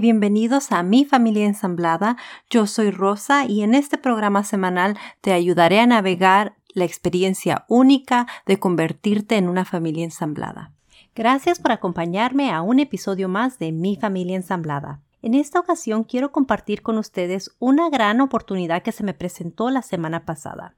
Bienvenidos 0.00 0.72
a 0.72 0.82
Mi 0.82 1.04
Familia 1.04 1.46
Ensamblada. 1.46 2.16
Yo 2.48 2.66
soy 2.66 2.90
Rosa 2.90 3.44
y 3.44 3.62
en 3.62 3.74
este 3.74 3.98
programa 3.98 4.42
semanal 4.42 4.96
te 5.20 5.32
ayudaré 5.32 5.80
a 5.80 5.86
navegar 5.86 6.56
la 6.74 6.84
experiencia 6.84 7.64
única 7.68 8.26
de 8.46 8.58
convertirte 8.58 9.36
en 9.36 9.48
una 9.48 9.64
familia 9.64 10.04
ensamblada. 10.04 10.72
Gracias 11.14 11.60
por 11.60 11.72
acompañarme 11.72 12.50
a 12.52 12.62
un 12.62 12.80
episodio 12.80 13.28
más 13.28 13.58
de 13.58 13.70
Mi 13.70 13.96
Familia 13.96 14.36
Ensamblada. 14.36 15.02
En 15.20 15.34
esta 15.34 15.60
ocasión 15.60 16.04
quiero 16.04 16.32
compartir 16.32 16.82
con 16.82 16.96
ustedes 16.96 17.54
una 17.58 17.90
gran 17.90 18.20
oportunidad 18.20 18.82
que 18.82 18.92
se 18.92 19.04
me 19.04 19.14
presentó 19.14 19.70
la 19.70 19.82
semana 19.82 20.24
pasada. 20.24 20.74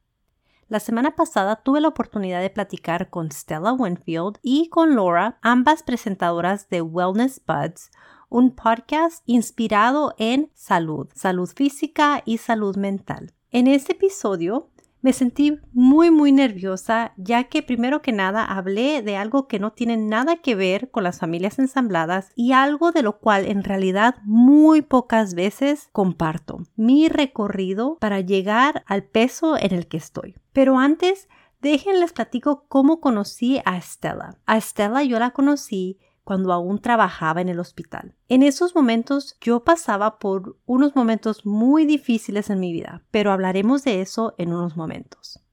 La 0.69 0.81
semana 0.81 1.15
pasada 1.15 1.57
tuve 1.57 1.81
la 1.81 1.89
oportunidad 1.89 2.41
de 2.41 2.51
platicar 2.51 3.11
con 3.11 3.31
Stella 3.31 3.73
Winfield 3.73 4.39
y 4.43 4.69
con 4.71 4.97
Laura, 4.97 5.39
ambas 5.41 5.83
presentadoras 5.83 6.69
de 6.69 6.83
Wellness 6.83 7.41
Buds, 7.47 7.91
un 8.35 8.51
podcast 8.51 9.23
inspirado 9.27 10.13
en 10.19 10.51
salud, 10.55 11.07
salud 11.15 11.49
física 11.49 12.21
y 12.25 12.39
salud 12.39 12.77
mental. 12.77 13.33
En 13.53 13.69
este 13.69 13.93
episodio 13.93 14.71
me 15.03 15.13
sentí 15.13 15.61
muy 15.73 16.11
muy 16.11 16.33
nerviosa 16.33 17.13
ya 17.17 17.45
que 17.45 17.63
primero 17.63 18.03
que 18.03 18.11
nada 18.11 18.45
hablé 18.45 19.03
de 19.03 19.17
algo 19.17 19.47
que 19.47 19.61
no 19.61 19.71
tiene 19.71 19.97
nada 19.97 20.39
que 20.39 20.57
ver 20.57 20.91
con 20.91 21.05
las 21.05 21.21
familias 21.21 21.61
ensambladas 21.61 22.33
y 22.35 22.51
algo 22.51 22.91
de 22.91 23.03
lo 23.03 23.21
cual 23.21 23.47
en 23.47 23.63
realidad 23.63 24.17
muy 24.25 24.83
pocas 24.83 25.35
veces 25.35 25.89
comparto. 25.93 26.65
Mi 26.75 27.09
recorrido 27.09 27.99
para 28.01 28.19
llegar 28.19 28.83
al 28.89 29.05
peso 29.05 29.57
en 29.57 29.73
el 29.73 29.87
que 29.87 29.99
estoy. 29.99 30.35
Pero 30.53 30.81
antes, 30.81 31.29
déjenles 31.63 32.13
platico 32.13 32.65
cómo 32.67 33.01
conocí 33.01 33.61
a 33.65 33.77
Estela. 33.77 34.39
A 34.45 34.57
Estela 34.57 35.05
yo 35.05 35.21
la 35.21 35.31
conocí 35.31 36.01
cuando 36.25 36.53
aún 36.53 36.81
trabajaba 36.81 37.41
en 37.41 37.49
el 37.49 37.61
hospital. 37.61 38.17
En 38.29 38.43
esos 38.43 38.75
momentos 38.75 39.37
yo 39.41 39.63
pasaba 39.63 40.19
por 40.19 40.57
unos 40.67 40.97
momentos 40.97 41.47
muy 41.47 41.87
difíciles 41.87 42.51
en 42.51 42.61
mi 42.61 42.73
vida, 42.73 43.05
pero 43.11 43.31
hablaremos 43.31 43.85
de 43.85 44.01
eso 44.01 44.35
en 44.39 44.53
unos 44.53 44.77
momentos. 44.77 45.45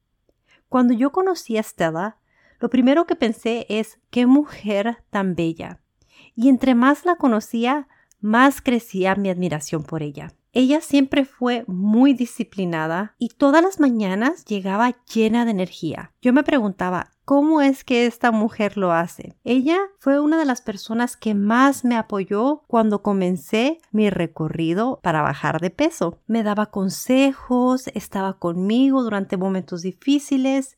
Cuando 0.69 0.93
yo 0.93 1.11
conocí 1.11 1.57
a 1.57 1.63
Stella, 1.63 2.17
lo 2.59 2.69
primero 2.69 3.05
que 3.05 3.15
pensé 3.15 3.65
es 3.69 3.99
qué 4.09 4.25
mujer 4.25 5.03
tan 5.09 5.35
bella. 5.35 5.81
Y 6.35 6.47
entre 6.47 6.75
más 6.75 7.05
la 7.05 7.17
conocía, 7.17 7.87
más 8.21 8.61
crecía 8.61 9.15
mi 9.15 9.29
admiración 9.29 9.83
por 9.83 10.01
ella. 10.01 10.33
Ella 10.53 10.81
siempre 10.81 11.23
fue 11.25 11.63
muy 11.67 12.13
disciplinada 12.13 13.15
y 13.17 13.29
todas 13.29 13.63
las 13.63 13.79
mañanas 13.79 14.43
llegaba 14.45 14.95
llena 15.13 15.45
de 15.45 15.51
energía. 15.51 16.11
Yo 16.21 16.33
me 16.33 16.43
preguntaba, 16.43 17.10
¿cómo 17.25 17.61
es 17.61 17.83
que 17.83 18.05
esta 18.05 18.31
mujer 18.31 18.77
lo 18.77 18.91
hace? 18.91 19.35
Ella 19.43 19.77
fue 19.99 20.19
una 20.19 20.37
de 20.37 20.45
las 20.45 20.61
personas 20.61 21.17
que 21.17 21.33
más 21.33 21.83
me 21.85 21.95
apoyó 21.95 22.63
cuando 22.67 23.01
comencé 23.01 23.79
mi 23.91 24.09
recorrido 24.09 24.99
para 25.01 25.21
bajar 25.21 25.59
de 25.61 25.69
peso. 25.69 26.19
Me 26.27 26.43
daba 26.43 26.67
consejos, 26.67 27.87
estaba 27.93 28.37
conmigo 28.39 29.03
durante 29.03 29.37
momentos 29.37 29.81
difíciles 29.81 30.77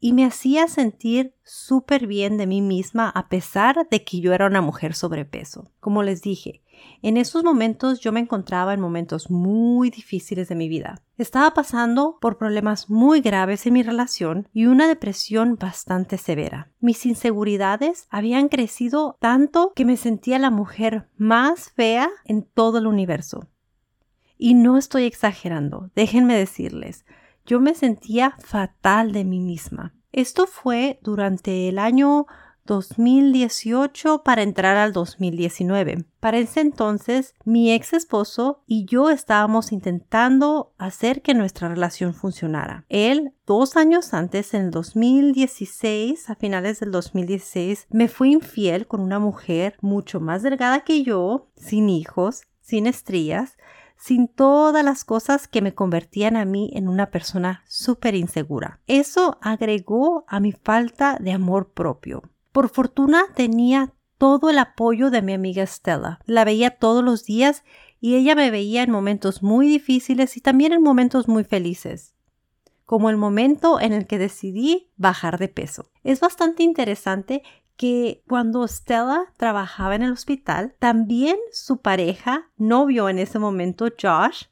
y 0.00 0.14
me 0.14 0.24
hacía 0.24 0.66
sentir 0.66 1.34
súper 1.44 2.06
bien 2.06 2.38
de 2.38 2.46
mí 2.46 2.62
misma 2.62 3.10
a 3.10 3.28
pesar 3.28 3.86
de 3.90 4.02
que 4.02 4.20
yo 4.20 4.32
era 4.32 4.46
una 4.46 4.62
mujer 4.62 4.94
sobrepeso. 4.94 5.70
Como 5.78 6.02
les 6.02 6.22
dije, 6.22 6.62
en 7.02 7.18
esos 7.18 7.44
momentos 7.44 8.00
yo 8.00 8.10
me 8.10 8.20
encontraba 8.20 8.72
en 8.72 8.80
momentos 8.80 9.30
muy 9.30 9.90
difíciles 9.90 10.48
de 10.48 10.54
mi 10.54 10.68
vida. 10.68 11.02
Estaba 11.18 11.52
pasando 11.52 12.16
por 12.18 12.38
problemas 12.38 12.88
muy 12.88 13.20
graves 13.20 13.66
en 13.66 13.74
mi 13.74 13.82
relación 13.82 14.48
y 14.54 14.64
una 14.64 14.88
depresión 14.88 15.56
bastante 15.56 16.16
severa. 16.16 16.72
Mis 16.80 17.04
inseguridades 17.04 18.06
habían 18.08 18.48
crecido 18.48 19.18
tanto 19.20 19.72
que 19.76 19.84
me 19.84 19.98
sentía 19.98 20.38
la 20.38 20.50
mujer 20.50 21.08
más 21.18 21.70
fea 21.72 22.08
en 22.24 22.42
todo 22.42 22.78
el 22.78 22.86
universo. 22.86 23.48
Y 24.38 24.54
no 24.54 24.78
estoy 24.78 25.04
exagerando, 25.04 25.90
déjenme 25.94 26.34
decirles, 26.34 27.04
yo 27.46 27.60
me 27.60 27.74
sentía 27.74 28.36
fatal 28.38 29.12
de 29.12 29.24
mí 29.24 29.40
misma. 29.40 29.94
Esto 30.12 30.46
fue 30.46 30.98
durante 31.02 31.68
el 31.68 31.78
año 31.78 32.26
2018 32.70 34.22
para 34.22 34.42
entrar 34.42 34.76
al 34.76 34.92
2019. 34.92 36.04
Para 36.20 36.38
ese 36.38 36.60
entonces, 36.60 37.34
mi 37.44 37.72
ex 37.72 37.92
esposo 37.92 38.62
y 38.66 38.84
yo 38.84 39.10
estábamos 39.10 39.72
intentando 39.72 40.72
hacer 40.78 41.22
que 41.22 41.34
nuestra 41.34 41.68
relación 41.68 42.14
funcionara. 42.14 42.84
Él, 42.88 43.32
dos 43.46 43.76
años 43.76 44.14
antes, 44.14 44.54
en 44.54 44.66
el 44.66 44.70
2016, 44.70 46.30
a 46.30 46.36
finales 46.36 46.78
del 46.80 46.92
2016, 46.92 47.86
me 47.90 48.06
fue 48.06 48.28
infiel 48.28 48.86
con 48.86 49.00
una 49.00 49.18
mujer 49.18 49.76
mucho 49.80 50.20
más 50.20 50.42
delgada 50.42 50.84
que 50.84 51.02
yo, 51.02 51.48
sin 51.56 51.88
hijos, 51.88 52.42
sin 52.60 52.86
estrías, 52.86 53.56
sin 54.00 54.28
todas 54.28 54.82
las 54.82 55.04
cosas 55.04 55.46
que 55.46 55.60
me 55.60 55.74
convertían 55.74 56.36
a 56.36 56.46
mí 56.46 56.70
en 56.74 56.88
una 56.88 57.10
persona 57.10 57.62
súper 57.68 58.14
insegura. 58.14 58.80
Eso 58.86 59.38
agregó 59.42 60.24
a 60.26 60.40
mi 60.40 60.52
falta 60.52 61.18
de 61.20 61.32
amor 61.32 61.72
propio. 61.72 62.22
Por 62.50 62.70
fortuna 62.70 63.24
tenía 63.34 63.92
todo 64.16 64.48
el 64.50 64.58
apoyo 64.58 65.10
de 65.10 65.22
mi 65.22 65.34
amiga 65.34 65.66
Stella. 65.66 66.18
La 66.24 66.44
veía 66.44 66.70
todos 66.70 67.04
los 67.04 67.24
días 67.24 67.62
y 68.00 68.16
ella 68.16 68.34
me 68.34 68.50
veía 68.50 68.82
en 68.82 68.90
momentos 68.90 69.42
muy 69.42 69.68
difíciles 69.68 70.36
y 70.36 70.40
también 70.40 70.72
en 70.72 70.82
momentos 70.82 71.28
muy 71.28 71.44
felices, 71.44 72.14
como 72.86 73.10
el 73.10 73.18
momento 73.18 73.80
en 73.80 73.92
el 73.92 74.06
que 74.06 74.18
decidí 74.18 74.90
bajar 74.96 75.38
de 75.38 75.48
peso. 75.48 75.84
Es 76.04 76.20
bastante 76.20 76.62
interesante 76.62 77.42
que 77.80 78.22
cuando 78.28 78.68
Stella 78.68 79.32
trabajaba 79.38 79.94
en 79.94 80.02
el 80.02 80.12
hospital, 80.12 80.74
también 80.78 81.38
su 81.50 81.78
pareja, 81.80 82.50
novio 82.58 83.08
en 83.08 83.18
ese 83.18 83.38
momento, 83.38 83.86
Josh, 83.98 84.48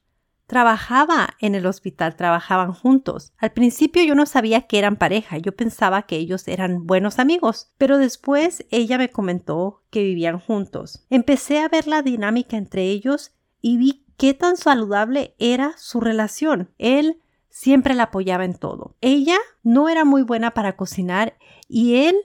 trabajaba 0.47 1.37
en 1.39 1.55
el 1.55 1.67
hospital, 1.67 2.17
trabajaban 2.17 2.73
juntos. 2.73 3.35
Al 3.37 3.53
principio 3.53 4.03
yo 4.03 4.15
no 4.15 4.25
sabía 4.25 4.63
que 4.63 4.79
eran 4.79 4.97
pareja, 4.97 5.37
yo 5.37 5.55
pensaba 5.55 6.05
que 6.05 6.17
ellos 6.17 6.49
eran 6.49 6.87
buenos 6.87 7.19
amigos, 7.19 7.71
pero 7.77 7.99
después 7.99 8.65
ella 8.71 8.97
me 8.97 9.11
comentó 9.11 9.83
que 9.91 10.03
vivían 10.03 10.39
juntos. 10.39 11.05
Empecé 11.11 11.61
a 11.61 11.69
ver 11.69 11.87
la 11.87 12.01
dinámica 12.01 12.57
entre 12.57 12.85
ellos 12.85 13.33
y 13.61 13.77
vi 13.77 14.07
qué 14.17 14.33
tan 14.33 14.57
saludable 14.57 15.35
era 15.39 15.75
su 15.77 16.01
relación. 16.01 16.71
Él 16.79 17.21
siempre 17.51 17.93
la 17.93 18.05
apoyaba 18.05 18.47
en 18.47 18.55
todo. 18.55 18.97
Ella 19.03 19.37
no 19.63 19.91
era 19.91 20.07
muy 20.07 20.23
buena 20.23 20.53
para 20.53 20.77
cocinar 20.77 21.37
y 21.69 22.07
él 22.07 22.17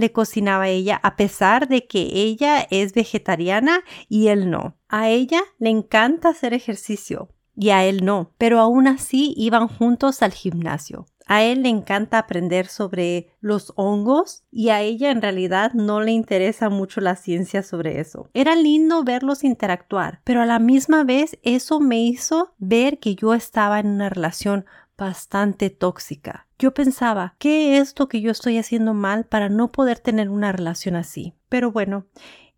le 0.00 0.12
cocinaba 0.12 0.64
a 0.64 0.68
ella 0.68 0.98
a 1.02 1.16
pesar 1.16 1.68
de 1.68 1.86
que 1.86 2.00
ella 2.00 2.66
es 2.70 2.92
vegetariana 2.92 3.80
y 4.08 4.28
él 4.28 4.50
no. 4.50 4.76
A 4.88 5.08
ella 5.08 5.42
le 5.58 5.70
encanta 5.70 6.30
hacer 6.30 6.54
ejercicio, 6.54 7.28
y 7.54 7.70
a 7.70 7.84
él 7.84 8.04
no, 8.04 8.32
pero 8.38 8.58
aún 8.58 8.88
así 8.88 9.34
iban 9.36 9.68
juntos 9.68 10.22
al 10.22 10.32
gimnasio. 10.32 11.06
A 11.26 11.44
él 11.44 11.62
le 11.62 11.68
encanta 11.68 12.18
aprender 12.18 12.66
sobre 12.66 13.28
los 13.40 13.72
hongos 13.76 14.42
y 14.50 14.70
a 14.70 14.80
ella 14.80 15.12
en 15.12 15.22
realidad 15.22 15.72
no 15.74 16.00
le 16.00 16.10
interesa 16.10 16.70
mucho 16.70 17.00
la 17.00 17.14
ciencia 17.14 17.62
sobre 17.62 18.00
eso. 18.00 18.28
Era 18.34 18.56
lindo 18.56 19.04
verlos 19.04 19.44
interactuar, 19.44 20.22
pero 20.24 20.42
a 20.42 20.46
la 20.46 20.58
misma 20.58 21.04
vez 21.04 21.38
eso 21.44 21.78
me 21.78 22.02
hizo 22.02 22.54
ver 22.58 22.98
que 22.98 23.14
yo 23.14 23.32
estaba 23.32 23.78
en 23.78 23.86
una 23.86 24.08
relación 24.08 24.64
bastante 25.00 25.70
tóxica. 25.70 26.46
Yo 26.58 26.74
pensaba, 26.74 27.34
¿qué 27.38 27.78
es 27.78 27.98
lo 27.98 28.06
que 28.06 28.20
yo 28.20 28.30
estoy 28.30 28.58
haciendo 28.58 28.92
mal 28.92 29.24
para 29.24 29.48
no 29.48 29.72
poder 29.72 29.98
tener 29.98 30.28
una 30.28 30.52
relación 30.52 30.94
así? 30.94 31.34
Pero 31.48 31.72
bueno, 31.72 32.04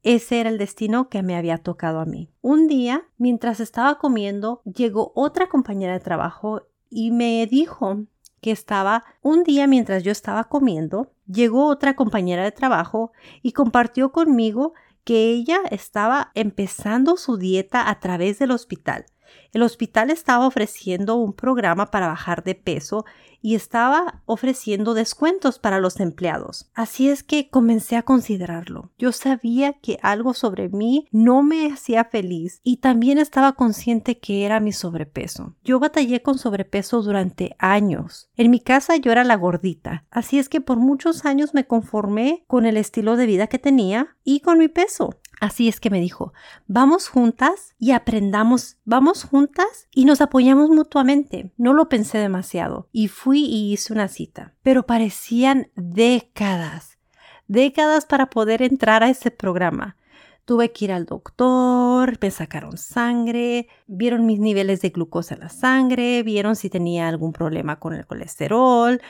ese 0.03 0.41
era 0.41 0.51
el 0.51 0.59
destino 0.59 1.09
que 1.09 1.23
me 1.23 1.37
había 1.37 1.59
tocado 1.59 2.01
a 2.01 2.05
mí. 2.05 2.29
Un 2.41 2.67
día, 2.67 3.05
mientras 3.17 3.61
estaba 3.61 3.99
comiendo, 3.99 4.61
llegó 4.65 5.13
otra 5.15 5.49
compañera 5.49 5.93
de 5.93 6.01
trabajo 6.01 6.67
y 6.91 7.13
me 7.13 7.47
dijo 7.47 8.07
que 8.41 8.51
estaba 8.51 9.05
un 9.23 9.45
día 9.45 9.69
mientras 9.69 10.03
yo 10.03 10.11
estaba 10.11 10.45
comiendo, 10.45 11.13
llegó 11.29 11.67
otra 11.67 11.95
compañera 11.95 12.43
de 12.43 12.51
trabajo 12.51 13.13
y 13.41 13.53
compartió 13.53 14.11
conmigo 14.11 14.75
que 15.05 15.31
ella 15.31 15.61
estaba 15.71 16.33
empezando 16.35 17.17
su 17.17 17.37
dieta 17.37 17.89
a 17.89 18.01
través 18.01 18.41
del 18.41 18.51
hospital. 18.51 19.07
El 19.53 19.63
hospital 19.63 20.11
estaba 20.11 20.47
ofreciendo 20.47 21.17
un 21.17 21.35
programa 21.35 21.91
para 21.91 22.09
bajar 22.09 22.43
de 22.43 22.55
peso 22.55 23.05
y 23.43 23.55
estaba 23.55 24.23
ofreciendo 24.25 24.95
descuentos 24.95 25.59
para 25.59 25.81
los 25.81 26.01
empleados. 26.01 26.71
Así 26.75 27.11
es 27.11 27.23
que 27.23 27.51
comencé 27.51 27.97
a 27.97 28.03
considerarlo. 28.03 28.91
Yo 28.99 29.13
sabía 29.13 29.75
que 29.75 29.99
algo 30.01 30.33
sobre 30.33 30.69
mí 30.69 31.09
no 31.11 31.43
me 31.43 31.67
hacía 31.67 32.05
feliz 32.05 32.61
y 32.63 32.79
también 32.79 33.19
estaba 33.19 33.53
consciente 33.53 34.19
que 34.19 34.47
era 34.47 34.61
mi 34.61 34.73
sobrepeso. 34.73 35.55
Yo 35.65 35.81
batallé 35.81 36.23
con 36.23 36.39
sobrepeso 36.39 37.03
durante 37.03 37.55
años. 37.59 38.31
En 38.37 38.51
mi 38.51 38.61
casa 38.61 38.97
yo 38.97 39.13
era 39.13 39.25
la 39.25 39.37
gordita, 39.37 40.05
así 40.11 40.39
es 40.39 40.49
que 40.49 40.61
por 40.61 40.79
muchos 40.79 41.27
años 41.27 41.53
me 41.53 41.67
conformé 41.67 42.45
con 42.47 42.65
el 42.65 42.77
estilo 42.77 43.17
de 43.17 43.27
vida 43.27 43.49
que 43.49 43.59
tenía 43.59 44.17
y 44.25 44.41
con 44.41 44.59
mi 44.59 44.69
peso. 44.69 45.11
Así 45.43 45.67
es 45.67 45.81
que 45.81 45.91
me 45.91 46.01
dijo, 46.01 46.33
vamos 46.69 47.09
juntas 47.09 47.75
y 47.77 47.91
aprendamos, 47.91 48.77
vamos 48.85 49.25
juntas 49.25 49.89
y 49.91 50.05
nos 50.05 50.21
apoyamos 50.21 50.71
mutuamente. 50.71 51.53
No 51.57 51.73
lo 51.73 51.89
pensé 51.89 52.19
demasiado 52.19 52.89
y 52.93 53.09
fui 53.09 53.41
y 53.47 53.73
hice 53.73 53.93
una 53.93 54.07
cita, 54.07 54.55
pero 54.63 54.87
parecían 54.87 55.69
décadas, 55.75 56.97
décadas 57.49 58.07
para 58.07 58.31
poder 58.31 58.63
entrar 58.63 59.03
a 59.03 59.11
ese 59.11 59.33
programa. 59.33 59.97
Tuve 60.45 60.71
que 60.71 60.85
ir 60.85 60.93
al 60.93 61.07
doctor, 61.07 62.17
me 62.21 62.31
sacaron 62.31 62.79
sangre, 62.79 63.67
vieron 63.89 64.27
mis 64.27 64.39
niveles 64.39 64.81
de 64.81 64.91
glucosa 64.91 65.35
en 65.35 65.41
la 65.41 65.49
sangre, 65.49 66.23
vieron 66.23 66.55
si 66.55 66.71
tenía 66.71 67.09
algún 67.09 67.33
problema 67.33 67.81
con 67.81 67.95
el 67.95 68.07
colesterol. 68.07 69.03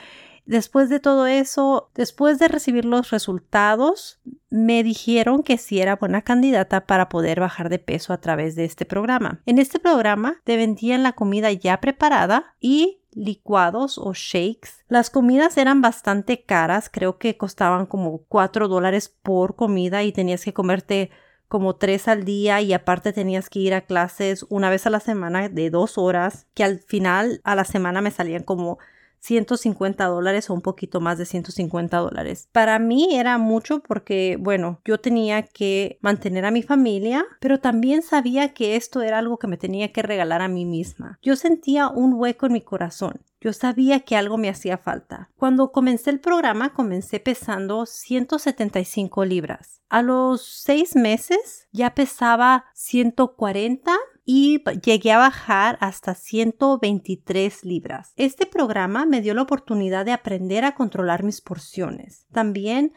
Después 0.45 0.89
de 0.89 0.99
todo 0.99 1.25
eso, 1.25 1.89
después 1.95 2.37
de 2.39 2.47
recibir 2.47 2.85
los 2.85 3.11
resultados, 3.11 4.19
me 4.49 4.83
dijeron 4.83 5.41
que 5.41 5.57
sí 5.57 5.79
era 5.79 5.95
buena 5.95 6.21
candidata 6.21 6.85
para 6.85 7.09
poder 7.09 7.39
bajar 7.39 7.69
de 7.69 7.79
peso 7.79 8.13
a 8.13 8.19
través 8.19 8.55
de 8.55 8.65
este 8.65 8.85
programa. 8.85 9.41
En 9.45 9.57
este 9.57 9.79
programa 9.79 10.41
te 10.43 10.57
vendían 10.57 11.03
la 11.03 11.13
comida 11.13 11.51
ya 11.51 11.79
preparada 11.79 12.55
y 12.59 12.99
licuados 13.11 13.97
o 13.97 14.13
shakes. 14.13 14.83
Las 14.87 15.09
comidas 15.09 15.57
eran 15.57 15.81
bastante 15.81 16.43
caras, 16.43 16.89
creo 16.91 17.17
que 17.17 17.37
costaban 17.37 17.85
como 17.85 18.23
4 18.27 18.67
dólares 18.67 19.09
por 19.09 19.55
comida 19.55 20.03
y 20.03 20.11
tenías 20.11 20.43
que 20.43 20.53
comerte 20.53 21.11
como 21.47 21.75
tres 21.75 22.07
al 22.07 22.25
día 22.25 22.61
y 22.61 22.73
aparte 22.73 23.13
tenías 23.13 23.47
que 23.47 23.59
ir 23.59 23.75
a 23.75 23.81
clases 23.81 24.43
una 24.49 24.71
vez 24.71 24.87
a 24.87 24.89
la 24.89 24.99
semana 24.99 25.49
de 25.49 25.69
dos 25.69 25.99
horas, 25.99 26.47
que 26.55 26.63
al 26.63 26.79
final 26.79 27.41
a 27.43 27.53
la 27.53 27.63
semana 27.63 28.01
me 28.01 28.09
salían 28.09 28.41
como 28.41 28.79
150 29.23 30.05
dólares 30.05 30.49
o 30.49 30.53
un 30.53 30.61
poquito 30.61 30.99
más 30.99 31.17
de 31.17 31.25
150 31.25 31.97
dólares. 31.97 32.49
Para 32.51 32.77
mí 32.77 33.15
era 33.15 33.37
mucho 33.37 33.79
porque, 33.79 34.37
bueno, 34.39 34.81
yo 34.83 34.99
tenía 34.99 35.43
que 35.43 35.97
mantener 36.01 36.43
a 36.45 36.51
mi 36.51 36.61
familia, 36.61 37.25
pero 37.39 37.59
también 37.59 38.01
sabía 38.01 38.53
que 38.53 38.75
esto 38.75 39.01
era 39.01 39.19
algo 39.19 39.39
que 39.39 39.47
me 39.47 39.57
tenía 39.57 39.93
que 39.93 40.01
regalar 40.01 40.41
a 40.41 40.49
mí 40.49 40.65
misma. 40.65 41.19
Yo 41.21 41.37
sentía 41.37 41.87
un 41.87 42.13
hueco 42.15 42.47
en 42.47 42.53
mi 42.53 42.61
corazón. 42.61 43.21
Yo 43.39 43.51
sabía 43.51 44.01
que 44.01 44.15
algo 44.15 44.37
me 44.37 44.49
hacía 44.49 44.77
falta. 44.77 45.29
Cuando 45.35 45.71
comencé 45.71 46.09
el 46.09 46.19
programa, 46.19 46.73
comencé 46.73 47.19
pesando 47.19 47.85
175 47.85 49.25
libras. 49.25 49.81
A 49.89 50.01
los 50.01 50.45
seis 50.45 50.95
meses 50.95 51.67
ya 51.71 51.93
pesaba 51.93 52.65
140 52.73 53.93
y 54.25 54.63
llegué 54.83 55.11
a 55.11 55.17
bajar 55.17 55.77
hasta 55.81 56.15
123 56.15 57.65
libras. 57.65 58.13
Este 58.15 58.45
programa 58.45 59.05
me 59.05 59.21
dio 59.21 59.33
la 59.33 59.41
oportunidad 59.41 60.05
de 60.05 60.13
aprender 60.13 60.65
a 60.65 60.75
controlar 60.75 61.23
mis 61.23 61.41
porciones. 61.41 62.25
También 62.31 62.93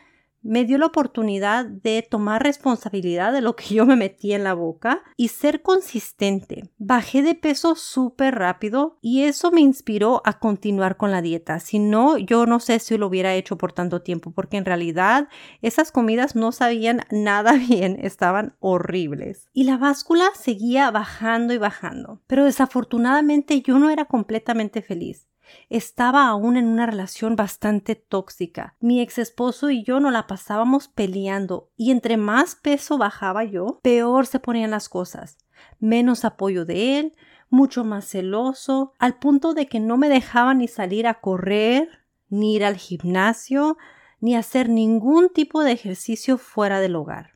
me 0.46 0.64
dio 0.64 0.78
la 0.78 0.87
oportunidad 0.87 1.66
de 1.66 2.06
tomar 2.08 2.43
responsabilidad 2.43 3.32
de 3.32 3.40
lo 3.40 3.56
que 3.56 3.75
yo 3.75 3.87
me 3.87 3.96
metí 3.96 4.32
en 4.32 4.44
la 4.44 4.54
boca 4.54 5.02
y 5.16 5.28
ser 5.28 5.62
consistente. 5.62 6.70
Bajé 6.78 7.22
de 7.22 7.34
peso 7.34 7.75
súper 7.75 8.37
rápido 8.37 8.98
y 9.00 9.22
eso 9.22 9.50
me 9.50 9.60
inspiró 9.60 10.22
a 10.25 10.38
continuar 10.38 10.96
con 10.96 11.10
la 11.10 11.22
dieta. 11.22 11.60
Si 11.60 11.78
no, 11.78 12.16
yo 12.19 12.46
no 12.46 12.60
sé 12.60 12.78
si 12.78 12.96
lo 12.96 13.08
hubiera 13.08 13.34
hecho 13.34 13.58
por 13.58 13.72
tanto 13.72 14.02
tiempo 14.02 14.31
porque 14.31 14.56
en 14.56 14.64
realidad 14.64 15.28
esas 15.62 15.93
comidas 15.93 16.37
no 16.37 16.52
sabían 16.52 17.02
nada 17.10 17.52
bien, 17.54 17.98
estaban 18.00 18.54
horribles. 18.60 19.48
Y 19.52 19.64
la 19.64 19.76
báscula 19.76 20.26
seguía 20.34 20.90
bajando 20.90 21.52
y 21.54 21.58
bajando. 21.58 22.20
Pero 22.26 22.44
desafortunadamente 22.44 23.60
yo 23.62 23.78
no 23.78 23.90
era 23.90 24.04
completamente 24.04 24.82
feliz. 24.82 25.26
Estaba 25.69 26.26
aún 26.28 26.56
en 26.56 26.66
una 26.66 26.87
relación 26.87 27.37
bastante 27.37 27.94
tóxica. 27.94 28.76
Mi 28.81 29.00
ex 29.00 29.19
esposo 29.19 29.70
y 29.70 29.82
yo 29.82 30.00
no 30.00 30.10
la 30.10 30.26
pasábamos 30.26 30.88
peleando 30.88 31.70
y 31.76 31.90
entre 31.90 32.16
más 32.16 32.54
peso 32.54 32.98
bajaba 32.98 33.44
yo, 33.44 33.81
peor 33.82 34.26
se 34.26 34.40
ponían 34.40 34.70
las 34.70 34.88
cosas. 34.88 35.38
Menos 35.78 36.25
apoyo 36.25 36.64
de 36.64 36.98
él, 36.98 37.14
mucho 37.48 37.84
más 37.84 38.06
celoso, 38.06 38.93
al 38.98 39.19
punto 39.19 39.54
de 39.54 39.66
que 39.66 39.81
no 39.81 39.96
me 39.96 40.08
dejaba 40.08 40.54
ni 40.54 40.69
salir 40.69 41.06
a 41.06 41.20
correr, 41.20 42.04
ni 42.28 42.54
ir 42.56 42.64
al 42.64 42.76
gimnasio, 42.76 43.76
ni 44.20 44.34
hacer 44.34 44.69
ningún 44.69 45.28
tipo 45.28 45.62
de 45.62 45.72
ejercicio 45.72 46.38
fuera 46.38 46.81
del 46.81 46.96
hogar. 46.96 47.35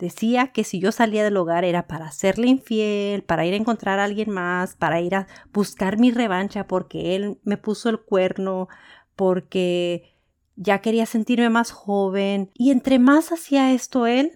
Decía 0.00 0.48
que 0.48 0.64
si 0.64 0.80
yo 0.80 0.92
salía 0.92 1.22
del 1.22 1.36
hogar 1.36 1.62
era 1.62 1.86
para 1.86 2.06
hacerle 2.06 2.46
infiel, 2.46 3.22
para 3.22 3.44
ir 3.44 3.52
a 3.52 3.58
encontrar 3.58 3.98
a 3.98 4.04
alguien 4.04 4.30
más, 4.30 4.74
para 4.74 5.02
ir 5.02 5.14
a 5.14 5.26
buscar 5.52 5.98
mi 5.98 6.10
revancha 6.10 6.66
porque 6.66 7.14
él 7.14 7.38
me 7.44 7.58
puso 7.58 7.90
el 7.90 8.00
cuerno, 8.00 8.68
porque 9.14 10.16
ya 10.56 10.78
quería 10.78 11.04
sentirme 11.04 11.50
más 11.50 11.70
joven. 11.70 12.50
Y 12.54 12.70
entre 12.70 12.98
más 12.98 13.30
hacía 13.30 13.72
esto 13.72 14.06
él, 14.06 14.32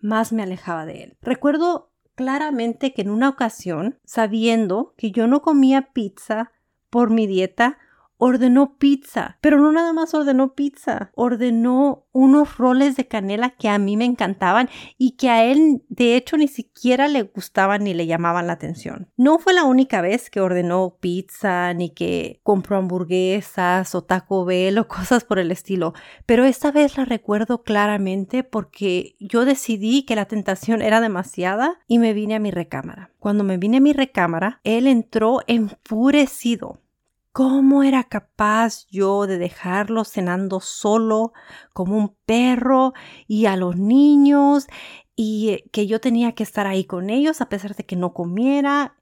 más 0.00 0.32
me 0.32 0.42
alejaba 0.42 0.84
de 0.84 1.04
él. 1.04 1.16
Recuerdo 1.22 1.92
claramente 2.16 2.92
que 2.92 3.02
en 3.02 3.10
una 3.10 3.28
ocasión, 3.28 4.00
sabiendo 4.04 4.94
que 4.96 5.12
yo 5.12 5.28
no 5.28 5.42
comía 5.42 5.92
pizza 5.92 6.50
por 6.90 7.10
mi 7.10 7.28
dieta, 7.28 7.78
ordenó 8.26 8.78
pizza, 8.78 9.36
pero 9.42 9.60
no 9.60 9.70
nada 9.70 9.92
más 9.92 10.14
ordenó 10.14 10.54
pizza, 10.54 11.10
ordenó 11.14 12.06
unos 12.12 12.56
roles 12.56 12.96
de 12.96 13.06
canela 13.06 13.50
que 13.50 13.68
a 13.68 13.76
mí 13.76 13.98
me 13.98 14.06
encantaban 14.06 14.70
y 14.96 15.16
que 15.16 15.28
a 15.28 15.44
él 15.44 15.82
de 15.90 16.16
hecho 16.16 16.38
ni 16.38 16.48
siquiera 16.48 17.06
le 17.06 17.20
gustaban 17.20 17.84
ni 17.84 17.92
le 17.92 18.06
llamaban 18.06 18.46
la 18.46 18.54
atención. 18.54 19.10
No 19.18 19.38
fue 19.38 19.52
la 19.52 19.64
única 19.64 20.00
vez 20.00 20.30
que 20.30 20.40
ordenó 20.40 20.96
pizza 21.00 21.74
ni 21.74 21.90
que 21.90 22.40
compró 22.42 22.78
hamburguesas 22.78 23.94
o 23.94 24.04
Taco 24.04 24.46
Bell 24.46 24.78
o 24.78 24.88
cosas 24.88 25.22
por 25.24 25.38
el 25.38 25.50
estilo, 25.50 25.92
pero 26.24 26.46
esta 26.46 26.72
vez 26.72 26.96
la 26.96 27.04
recuerdo 27.04 27.62
claramente 27.62 28.42
porque 28.42 29.16
yo 29.20 29.44
decidí 29.44 30.04
que 30.04 30.16
la 30.16 30.24
tentación 30.24 30.80
era 30.80 31.02
demasiada 31.02 31.78
y 31.86 31.98
me 31.98 32.14
vine 32.14 32.36
a 32.36 32.40
mi 32.40 32.50
recámara. 32.50 33.10
Cuando 33.18 33.44
me 33.44 33.58
vine 33.58 33.76
a 33.76 33.80
mi 33.82 33.92
recámara, 33.92 34.60
él 34.64 34.86
entró 34.86 35.40
enfurecido 35.46 36.78
¿Cómo 37.34 37.82
era 37.82 38.04
capaz 38.04 38.86
yo 38.92 39.26
de 39.26 39.38
dejarlo 39.38 40.04
cenando 40.04 40.60
solo 40.60 41.32
como 41.72 41.96
un 41.96 42.14
perro 42.26 42.92
y 43.26 43.46
a 43.46 43.56
los 43.56 43.74
niños 43.74 44.68
y 45.16 45.64
que 45.72 45.88
yo 45.88 46.00
tenía 46.00 46.36
que 46.36 46.44
estar 46.44 46.68
ahí 46.68 46.84
con 46.84 47.10
ellos 47.10 47.40
a 47.40 47.48
pesar 47.48 47.74
de 47.74 47.84
que 47.84 47.96
no 47.96 48.14
comiera? 48.14 48.94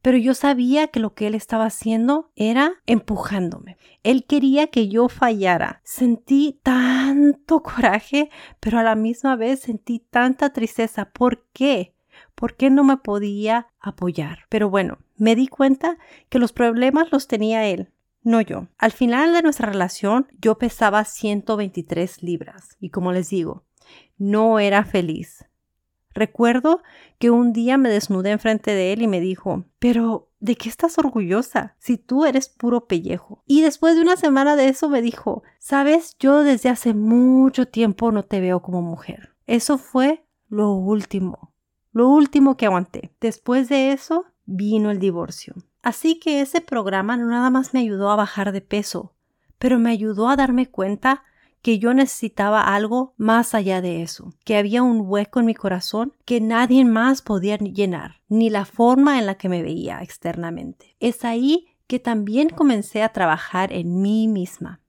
Pero 0.00 0.16
yo 0.16 0.32
sabía 0.32 0.86
que 0.86 0.98
lo 0.98 1.12
que 1.12 1.26
él 1.26 1.34
estaba 1.34 1.66
haciendo 1.66 2.32
era 2.36 2.72
empujándome. 2.86 3.76
Él 4.02 4.24
quería 4.24 4.68
que 4.68 4.88
yo 4.88 5.10
fallara. 5.10 5.82
Sentí 5.84 6.58
tanto 6.62 7.62
coraje, 7.62 8.30
pero 8.60 8.78
a 8.78 8.82
la 8.82 8.94
misma 8.94 9.36
vez 9.36 9.60
sentí 9.60 9.98
tanta 9.98 10.54
tristeza. 10.54 11.10
¿Por 11.10 11.44
qué? 11.52 11.94
¿Por 12.34 12.56
qué 12.56 12.70
no 12.70 12.82
me 12.82 12.96
podía 12.96 13.66
apoyar? 13.78 14.46
Pero 14.48 14.70
bueno, 14.70 14.96
me 15.16 15.36
di 15.36 15.48
cuenta 15.48 15.98
que 16.28 16.38
los 16.38 16.52
problemas 16.52 17.12
los 17.12 17.28
tenía 17.28 17.66
él, 17.66 17.90
no 18.22 18.40
yo. 18.40 18.68
Al 18.78 18.92
final 18.92 19.32
de 19.32 19.42
nuestra 19.42 19.68
relación 19.68 20.26
yo 20.40 20.58
pesaba 20.58 21.04
123 21.04 22.22
libras 22.22 22.76
y 22.80 22.90
como 22.90 23.12
les 23.12 23.28
digo, 23.28 23.64
no 24.16 24.58
era 24.58 24.84
feliz. 24.84 25.46
Recuerdo 26.14 26.80
que 27.18 27.30
un 27.30 27.52
día 27.52 27.76
me 27.76 27.90
desnudé 27.90 28.30
enfrente 28.30 28.72
de 28.72 28.92
él 28.92 29.02
y 29.02 29.08
me 29.08 29.20
dijo, 29.20 29.64
pero 29.80 30.30
¿de 30.38 30.54
qué 30.54 30.68
estás 30.68 30.96
orgullosa 30.96 31.74
si 31.78 31.98
tú 31.98 32.24
eres 32.24 32.48
puro 32.48 32.86
pellejo? 32.86 33.42
Y 33.46 33.62
después 33.62 33.96
de 33.96 34.02
una 34.02 34.16
semana 34.16 34.54
de 34.54 34.68
eso 34.68 34.88
me 34.88 35.02
dijo, 35.02 35.42
sabes, 35.58 36.16
yo 36.20 36.44
desde 36.44 36.68
hace 36.68 36.94
mucho 36.94 37.66
tiempo 37.66 38.12
no 38.12 38.22
te 38.22 38.40
veo 38.40 38.62
como 38.62 38.80
mujer. 38.80 39.34
Eso 39.46 39.76
fue 39.76 40.24
lo 40.48 40.72
último, 40.72 41.52
lo 41.92 42.08
último 42.08 42.56
que 42.56 42.66
aguanté. 42.66 43.12
Después 43.20 43.68
de 43.68 43.90
eso, 43.90 44.24
vino 44.46 44.90
el 44.90 44.98
divorcio. 44.98 45.54
Así 45.82 46.18
que 46.18 46.40
ese 46.40 46.60
programa 46.60 47.16
no 47.16 47.26
nada 47.26 47.50
más 47.50 47.74
me 47.74 47.80
ayudó 47.80 48.10
a 48.10 48.16
bajar 48.16 48.52
de 48.52 48.60
peso, 48.60 49.12
pero 49.58 49.78
me 49.78 49.90
ayudó 49.90 50.28
a 50.28 50.36
darme 50.36 50.66
cuenta 50.70 51.24
que 51.64 51.78
yo 51.78 51.94
necesitaba 51.94 52.74
algo 52.74 53.14
más 53.16 53.54
allá 53.54 53.80
de 53.80 54.02
eso, 54.02 54.34
que 54.44 54.58
había 54.58 54.82
un 54.82 55.00
hueco 55.06 55.40
en 55.40 55.46
mi 55.46 55.54
corazón 55.54 56.12
que 56.26 56.40
nadie 56.40 56.84
más 56.84 57.22
podía 57.22 57.56
llenar, 57.56 58.20
ni 58.28 58.50
la 58.50 58.66
forma 58.66 59.18
en 59.18 59.24
la 59.24 59.36
que 59.36 59.48
me 59.48 59.62
veía 59.62 60.02
externamente. 60.02 60.94
Es 61.00 61.24
ahí 61.24 61.68
que 61.86 61.98
también 61.98 62.50
comencé 62.50 63.02
a 63.02 63.14
trabajar 63.14 63.72
en 63.72 64.02
mí 64.02 64.28
misma, 64.28 64.82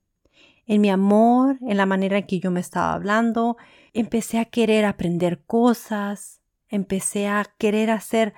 en 0.65 0.81
mi 0.81 0.89
amor, 0.89 1.57
en 1.61 1.77
la 1.77 1.85
manera 1.85 2.17
en 2.17 2.25
que 2.25 2.41
yo 2.41 2.51
me 2.51 2.59
estaba 2.59 2.93
hablando, 2.93 3.55
empecé 3.93 4.39
a 4.39 4.45
querer 4.45 4.83
aprender 4.83 5.43
cosas, 5.45 6.41
empecé 6.67 7.29
a 7.29 7.45
querer 7.57 7.89
hacer 7.89 8.33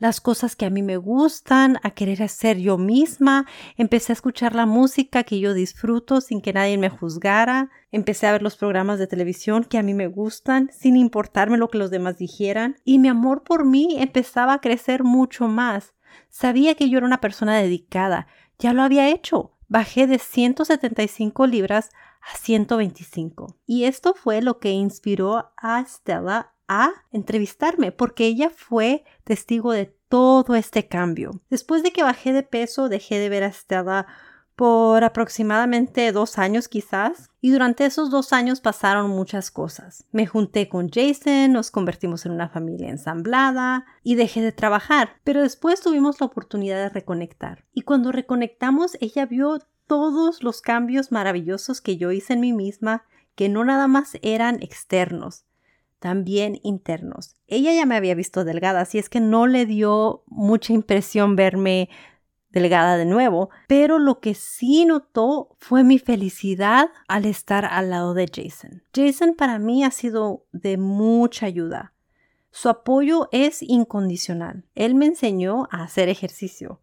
las 0.00 0.20
cosas 0.20 0.56
que 0.56 0.64
a 0.64 0.70
mí 0.70 0.82
me 0.82 0.96
gustan, 0.96 1.78
a 1.82 1.90
querer 1.90 2.22
hacer 2.22 2.58
yo 2.58 2.78
misma, 2.78 3.46
empecé 3.76 4.10
a 4.12 4.14
escuchar 4.14 4.54
la 4.54 4.66
música 4.66 5.22
que 5.24 5.38
yo 5.38 5.54
disfruto 5.54 6.20
sin 6.22 6.40
que 6.40 6.54
nadie 6.54 6.78
me 6.78 6.88
juzgara, 6.88 7.70
empecé 7.92 8.26
a 8.26 8.32
ver 8.32 8.42
los 8.42 8.56
programas 8.56 8.98
de 8.98 9.06
televisión 9.06 9.62
que 9.62 9.78
a 9.78 9.82
mí 9.82 9.92
me 9.94 10.08
gustan 10.08 10.70
sin 10.72 10.96
importarme 10.96 11.58
lo 11.58 11.68
que 11.68 11.78
los 11.78 11.90
demás 11.90 12.16
dijeran 12.16 12.76
y 12.82 12.98
mi 12.98 13.08
amor 13.08 13.44
por 13.44 13.66
mí 13.66 13.96
empezaba 14.00 14.54
a 14.54 14.60
crecer 14.60 15.04
mucho 15.04 15.48
más. 15.48 15.92
Sabía 16.30 16.74
que 16.74 16.88
yo 16.88 16.98
era 16.98 17.06
una 17.06 17.20
persona 17.20 17.56
dedicada, 17.58 18.26
ya 18.58 18.72
lo 18.72 18.82
había 18.82 19.10
hecho. 19.10 19.52
Bajé 19.68 20.08
de 20.08 20.18
175 20.18 21.46
libras 21.46 21.90
a 22.22 22.36
125. 22.36 23.58
Y 23.66 23.84
esto 23.84 24.14
fue 24.14 24.42
lo 24.42 24.58
que 24.58 24.70
inspiró 24.70 25.52
a 25.56 25.84
Stella 25.86 26.52
a 26.70 26.92
entrevistarme 27.10 27.90
porque 27.90 28.26
ella 28.26 28.48
fue 28.48 29.04
testigo 29.24 29.72
de 29.72 29.92
todo 30.08 30.54
este 30.54 30.86
cambio. 30.86 31.42
Después 31.50 31.82
de 31.82 31.92
que 31.92 32.04
bajé 32.04 32.32
de 32.32 32.44
peso, 32.44 32.88
dejé 32.88 33.18
de 33.18 33.28
ver 33.28 33.42
a 33.42 33.52
Stella 33.52 34.06
por 34.54 35.04
aproximadamente 35.04 36.12
dos 36.12 36.38
años 36.38 36.68
quizás. 36.68 37.30
Y 37.40 37.50
durante 37.50 37.86
esos 37.86 38.10
dos 38.10 38.32
años 38.32 38.60
pasaron 38.60 39.10
muchas 39.10 39.50
cosas. 39.50 40.04
Me 40.12 40.26
junté 40.26 40.68
con 40.68 40.90
Jason, 40.90 41.52
nos 41.52 41.70
convertimos 41.70 42.24
en 42.24 42.32
una 42.32 42.50
familia 42.50 42.90
ensamblada 42.90 43.84
y 44.04 44.14
dejé 44.14 44.40
de 44.40 44.52
trabajar. 44.52 45.16
Pero 45.24 45.42
después 45.42 45.80
tuvimos 45.80 46.20
la 46.20 46.26
oportunidad 46.26 46.76
de 46.76 46.90
reconectar. 46.90 47.64
Y 47.72 47.82
cuando 47.82 48.12
reconectamos, 48.12 48.96
ella 49.00 49.26
vio 49.26 49.60
todos 49.86 50.44
los 50.44 50.60
cambios 50.60 51.10
maravillosos 51.10 51.80
que 51.80 51.96
yo 51.96 52.12
hice 52.12 52.34
en 52.34 52.40
mí 52.40 52.52
misma, 52.52 53.04
que 53.34 53.48
no 53.48 53.64
nada 53.64 53.88
más 53.88 54.18
eran 54.22 54.62
externos, 54.62 55.46
también 56.00 56.58
internos. 56.62 57.36
Ella 57.46 57.72
ya 57.72 57.86
me 57.86 57.94
había 57.94 58.14
visto 58.14 58.44
delgada, 58.44 58.80
así 58.80 58.98
es 58.98 59.08
que 59.08 59.20
no 59.20 59.46
le 59.46 59.66
dio 59.66 60.24
mucha 60.26 60.72
impresión 60.72 61.36
verme 61.36 61.88
delgada 62.50 62.96
de 62.96 63.04
nuevo, 63.04 63.50
pero 63.68 63.98
lo 63.98 64.18
que 64.18 64.34
sí 64.34 64.84
notó 64.84 65.54
fue 65.58 65.84
mi 65.84 65.98
felicidad 65.98 66.88
al 67.06 67.26
estar 67.26 67.64
al 67.64 67.90
lado 67.90 68.14
de 68.14 68.26
Jason. 68.26 68.82
Jason 68.92 69.34
para 69.34 69.58
mí 69.58 69.84
ha 69.84 69.90
sido 69.90 70.46
de 70.50 70.76
mucha 70.76 71.46
ayuda. 71.46 71.92
Su 72.50 72.68
apoyo 72.68 73.28
es 73.30 73.62
incondicional. 73.62 74.64
Él 74.74 74.96
me 74.96 75.06
enseñó 75.06 75.68
a 75.70 75.84
hacer 75.84 76.08
ejercicio. 76.08 76.80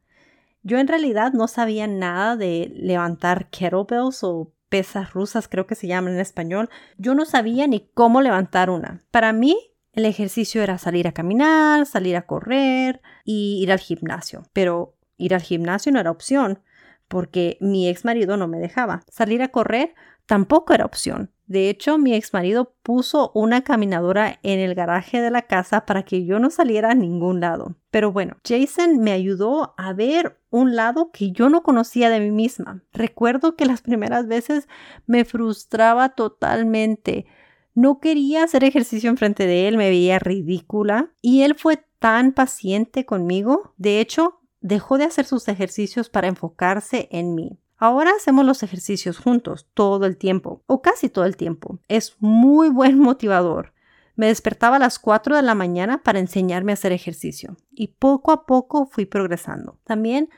Yo 0.64 0.80
en 0.80 0.88
realidad 0.88 1.34
no 1.34 1.48
sabía 1.48 1.88
nada 1.88 2.38
de 2.38 2.72
levantar 2.74 3.50
kettlebells 3.50 4.24
o 4.24 4.54
pesas 4.70 5.14
rusas, 5.14 5.48
creo 5.48 5.68
que 5.68 5.76
se 5.76 5.88
llaman 5.88 6.14
en 6.14 6.20
español. 6.20 6.70
Yo 6.98 7.16
no 7.16 7.26
sabía 7.26 7.68
ni 7.68 7.90
cómo 7.94 8.22
levantar 8.22 8.70
una. 8.70 9.02
Para 9.12 9.34
mí, 9.34 9.58
el 9.94 10.06
ejercicio 10.06 10.62
era 10.62 10.78
salir 10.78 11.08
a 11.08 11.14
caminar, 11.14 11.86
salir 11.86 12.16
a 12.16 12.28
correr 12.28 13.02
y 13.24 13.60
ir 13.64 13.72
al 13.72 13.80
gimnasio. 13.80 14.44
Pero 14.54 14.98
Ir 15.18 15.34
al 15.34 15.42
gimnasio 15.42 15.92
no 15.92 16.00
era 16.00 16.12
opción, 16.12 16.60
porque 17.08 17.58
mi 17.60 17.90
ex 17.90 18.06
marido 18.06 18.38
no 18.38 18.48
me 18.48 18.60
dejaba. 18.60 19.02
Salir 19.10 19.42
a 19.42 19.50
correr 19.50 19.96
tampoco 20.26 20.74
era 20.74 20.86
opción. 20.86 21.32
De 21.48 21.70
hecho, 21.70 21.98
mi 21.98 22.14
ex 22.14 22.34
marido 22.34 22.76
puso 22.84 23.32
una 23.34 23.64
caminadora 23.64 24.40
en 24.44 24.60
el 24.60 24.76
garaje 24.76 25.22
de 25.22 25.32
la 25.32 25.44
casa 25.44 25.86
para 25.86 26.04
que 26.04 26.26
yo 26.26 26.40
no 26.40 26.50
saliera 26.50 26.92
a 26.92 26.96
ningún 26.96 27.40
lado. 27.40 27.76
Pero 27.90 28.12
bueno, 28.12 28.36
Jason 28.46 29.00
me 29.00 29.14
ayudó 29.14 29.74
a 29.78 29.94
ver 29.94 30.38
un 30.58 30.76
lado 30.76 31.12
que 31.12 31.32
yo 31.32 31.50
no 31.50 31.64
conocía 31.64 32.10
de 32.10 32.20
mí 32.20 32.32
misma. 32.32 32.84
Recuerdo 32.94 33.56
que 33.56 33.66
las 33.66 33.82
primeras 33.82 34.28
veces 34.28 34.68
me 35.06 35.26
frustraba 35.26 36.10
totalmente. 36.10 37.26
No 37.74 38.00
quería 38.00 38.44
hacer 38.44 38.64
ejercicio 38.64 39.10
enfrente 39.10 39.46
de 39.46 39.68
él, 39.68 39.78
me 39.78 39.90
veía 39.90 40.20
ridícula. 40.20 41.12
Y 41.22 41.44
él 41.44 41.56
fue 41.56 41.84
tan 42.00 42.34
paciente 42.34 43.06
conmigo. 43.06 43.74
De 43.78 44.00
hecho, 44.00 44.40
dejó 44.62 44.98
de 44.98 45.06
hacer 45.06 45.26
sus 45.26 45.48
ejercicios 45.48 46.10
para 46.10 46.28
enfocarse 46.28 47.08
en 47.12 47.36
mí. 47.36 47.60
Ahora 47.78 48.12
hacemos 48.18 48.46
los 48.46 48.64
ejercicios 48.64 49.20
juntos 49.20 49.68
todo 49.76 50.08
el 50.08 50.18
tiempo, 50.18 50.64
o 50.66 50.82
casi 50.82 51.10
todo 51.10 51.26
el 51.26 51.38
tiempo. 51.38 51.80
Es 51.88 52.16
muy 52.20 52.70
buen 52.70 52.98
motivador. 52.98 53.74
Me 54.16 54.26
despertaba 54.26 54.78
a 54.78 54.80
las 54.80 54.98
4 54.98 55.36
de 55.36 55.44
la 55.44 55.54
mañana 55.54 56.02
para 56.02 56.18
enseñarme 56.18 56.72
a 56.72 56.74
hacer 56.74 56.92
ejercicio 56.92 57.56
y 57.72 57.90
poco 58.00 58.32
a 58.32 58.48
poco 58.48 58.88
fui 58.88 59.06
progresando. 59.06 59.78
También 59.84 60.30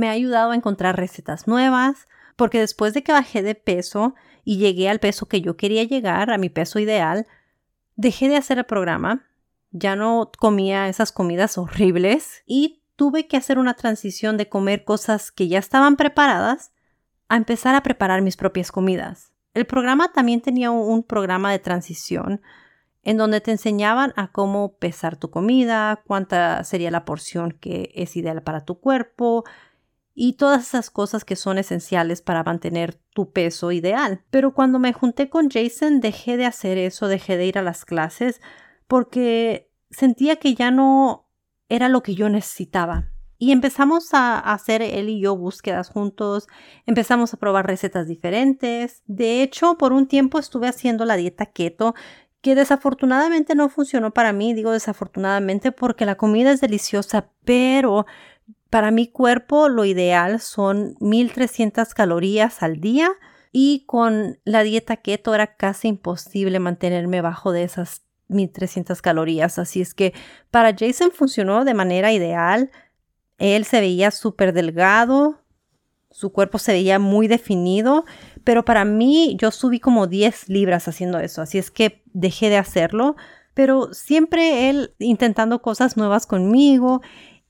me 0.00 0.08
ha 0.08 0.12
ayudado 0.12 0.52
a 0.52 0.56
encontrar 0.56 0.96
recetas 0.96 1.46
nuevas, 1.46 2.08
porque 2.34 2.58
después 2.58 2.94
de 2.94 3.02
que 3.02 3.12
bajé 3.12 3.42
de 3.42 3.54
peso 3.54 4.14
y 4.44 4.56
llegué 4.56 4.88
al 4.88 4.98
peso 4.98 5.26
que 5.26 5.42
yo 5.42 5.58
quería 5.58 5.84
llegar, 5.84 6.32
a 6.32 6.38
mi 6.38 6.48
peso 6.48 6.78
ideal, 6.78 7.26
dejé 7.96 8.30
de 8.30 8.36
hacer 8.36 8.56
el 8.56 8.64
programa, 8.64 9.26
ya 9.70 9.96
no 9.96 10.32
comía 10.38 10.88
esas 10.88 11.12
comidas 11.12 11.58
horribles 11.58 12.42
y 12.46 12.82
tuve 12.96 13.28
que 13.28 13.36
hacer 13.36 13.58
una 13.58 13.74
transición 13.74 14.38
de 14.38 14.48
comer 14.48 14.84
cosas 14.84 15.30
que 15.30 15.48
ya 15.48 15.58
estaban 15.58 15.96
preparadas 15.96 16.72
a 17.28 17.36
empezar 17.36 17.74
a 17.74 17.82
preparar 17.82 18.22
mis 18.22 18.38
propias 18.38 18.72
comidas. 18.72 19.32
El 19.52 19.66
programa 19.66 20.12
también 20.12 20.40
tenía 20.40 20.70
un 20.70 21.02
programa 21.02 21.52
de 21.52 21.58
transición 21.58 22.40
en 23.02 23.18
donde 23.18 23.42
te 23.42 23.50
enseñaban 23.50 24.14
a 24.16 24.28
cómo 24.32 24.76
pesar 24.78 25.16
tu 25.16 25.30
comida, 25.30 26.02
cuánta 26.06 26.64
sería 26.64 26.90
la 26.90 27.04
porción 27.04 27.52
que 27.52 27.92
es 27.94 28.16
ideal 28.16 28.42
para 28.42 28.64
tu 28.64 28.80
cuerpo 28.80 29.44
y 30.22 30.34
todas 30.34 30.66
esas 30.66 30.90
cosas 30.90 31.24
que 31.24 31.34
son 31.34 31.56
esenciales 31.56 32.20
para 32.20 32.44
mantener 32.44 33.00
tu 33.14 33.32
peso 33.32 33.72
ideal. 33.72 34.22
Pero 34.28 34.52
cuando 34.52 34.78
me 34.78 34.92
junté 34.92 35.30
con 35.30 35.48
Jason 35.48 36.00
dejé 36.00 36.36
de 36.36 36.44
hacer 36.44 36.76
eso, 36.76 37.08
dejé 37.08 37.38
de 37.38 37.46
ir 37.46 37.56
a 37.56 37.62
las 37.62 37.86
clases 37.86 38.42
porque 38.86 39.70
sentía 39.90 40.36
que 40.36 40.54
ya 40.54 40.70
no 40.70 41.26
era 41.70 41.88
lo 41.88 42.02
que 42.02 42.14
yo 42.14 42.28
necesitaba. 42.28 43.08
Y 43.38 43.50
empezamos 43.50 44.12
a 44.12 44.38
hacer 44.38 44.82
él 44.82 45.08
y 45.08 45.22
yo 45.22 45.38
búsquedas 45.38 45.88
juntos, 45.88 46.48
empezamos 46.84 47.32
a 47.32 47.38
probar 47.38 47.66
recetas 47.66 48.06
diferentes. 48.06 49.02
De 49.06 49.42
hecho, 49.42 49.78
por 49.78 49.94
un 49.94 50.06
tiempo 50.06 50.38
estuve 50.38 50.68
haciendo 50.68 51.06
la 51.06 51.16
dieta 51.16 51.46
keto, 51.46 51.94
que 52.42 52.54
desafortunadamente 52.54 53.54
no 53.54 53.70
funcionó 53.70 54.12
para 54.12 54.34
mí. 54.34 54.52
Digo 54.52 54.72
desafortunadamente 54.72 55.72
porque 55.72 56.04
la 56.04 56.16
comida 56.16 56.52
es 56.52 56.60
deliciosa, 56.60 57.30
pero 57.46 58.04
para 58.70 58.92
mi 58.92 59.08
cuerpo 59.08 59.68
lo 59.68 59.84
ideal 59.84 60.40
son 60.40 60.96
1300 61.00 61.92
calorías 61.92 62.62
al 62.62 62.80
día 62.80 63.10
y 63.52 63.84
con 63.86 64.38
la 64.44 64.62
dieta 64.62 64.96
keto 64.96 65.34
era 65.34 65.56
casi 65.56 65.88
imposible 65.88 66.60
mantenerme 66.60 67.20
bajo 67.20 67.50
de 67.50 67.64
esas 67.64 68.02
1300 68.28 69.02
calorías. 69.02 69.58
Así 69.58 69.80
es 69.80 69.92
que 69.92 70.14
para 70.50 70.74
Jason 70.76 71.10
funcionó 71.10 71.64
de 71.64 71.74
manera 71.74 72.12
ideal. 72.12 72.70
Él 73.38 73.64
se 73.64 73.80
veía 73.80 74.12
súper 74.12 74.52
delgado, 74.52 75.42
su 76.10 76.32
cuerpo 76.32 76.58
se 76.58 76.72
veía 76.72 76.98
muy 76.98 77.26
definido, 77.26 78.04
pero 78.44 78.64
para 78.64 78.84
mí 78.84 79.36
yo 79.38 79.50
subí 79.50 79.80
como 79.80 80.06
10 80.06 80.48
libras 80.48 80.86
haciendo 80.86 81.18
eso. 81.18 81.42
Así 81.42 81.58
es 81.58 81.70
que 81.70 82.02
dejé 82.12 82.50
de 82.50 82.58
hacerlo, 82.58 83.16
pero 83.54 83.92
siempre 83.94 84.70
él 84.70 84.94
intentando 84.98 85.62
cosas 85.62 85.96
nuevas 85.96 86.26
conmigo 86.26 87.00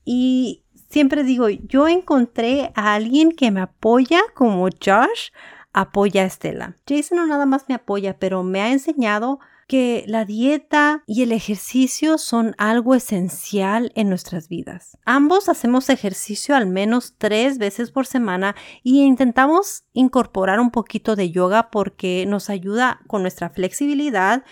y 0.03 0.60
siempre 0.91 1.23
digo, 1.23 1.49
yo 1.49 1.87
encontré 1.87 2.71
a 2.75 2.93
alguien 2.93 3.31
que 3.31 3.49
me 3.49 3.61
apoya 3.61 4.21
como 4.35 4.67
Josh 4.83 5.31
apoya 5.73 6.23
a 6.23 6.25
Estela. 6.25 6.75
Jason 6.87 7.17
no 7.17 7.27
nada 7.27 7.45
más 7.45 7.65
me 7.69 7.75
apoya, 7.75 8.19
pero 8.19 8.43
me 8.43 8.61
ha 8.61 8.71
enseñado 8.71 9.39
que 9.67 10.03
la 10.05 10.25
dieta 10.25 11.01
y 11.07 11.23
el 11.23 11.31
ejercicio 11.31 12.17
son 12.17 12.55
algo 12.57 12.93
esencial 12.93 13.93
en 13.95 14.09
nuestras 14.09 14.49
vidas. 14.49 14.97
Ambos 15.05 15.47
hacemos 15.47 15.89
ejercicio 15.89 16.57
al 16.57 16.67
menos 16.67 17.15
tres 17.17 17.57
veces 17.57 17.89
por 17.89 18.05
semana 18.05 18.53
y 18.83 19.01
intentamos 19.03 19.85
incorporar 19.93 20.59
un 20.59 20.71
poquito 20.71 21.15
de 21.15 21.31
yoga 21.31 21.71
porque 21.71 22.25
nos 22.27 22.49
ayuda 22.49 22.99
con 23.07 23.21
nuestra 23.21 23.49
flexibilidad 23.49 24.43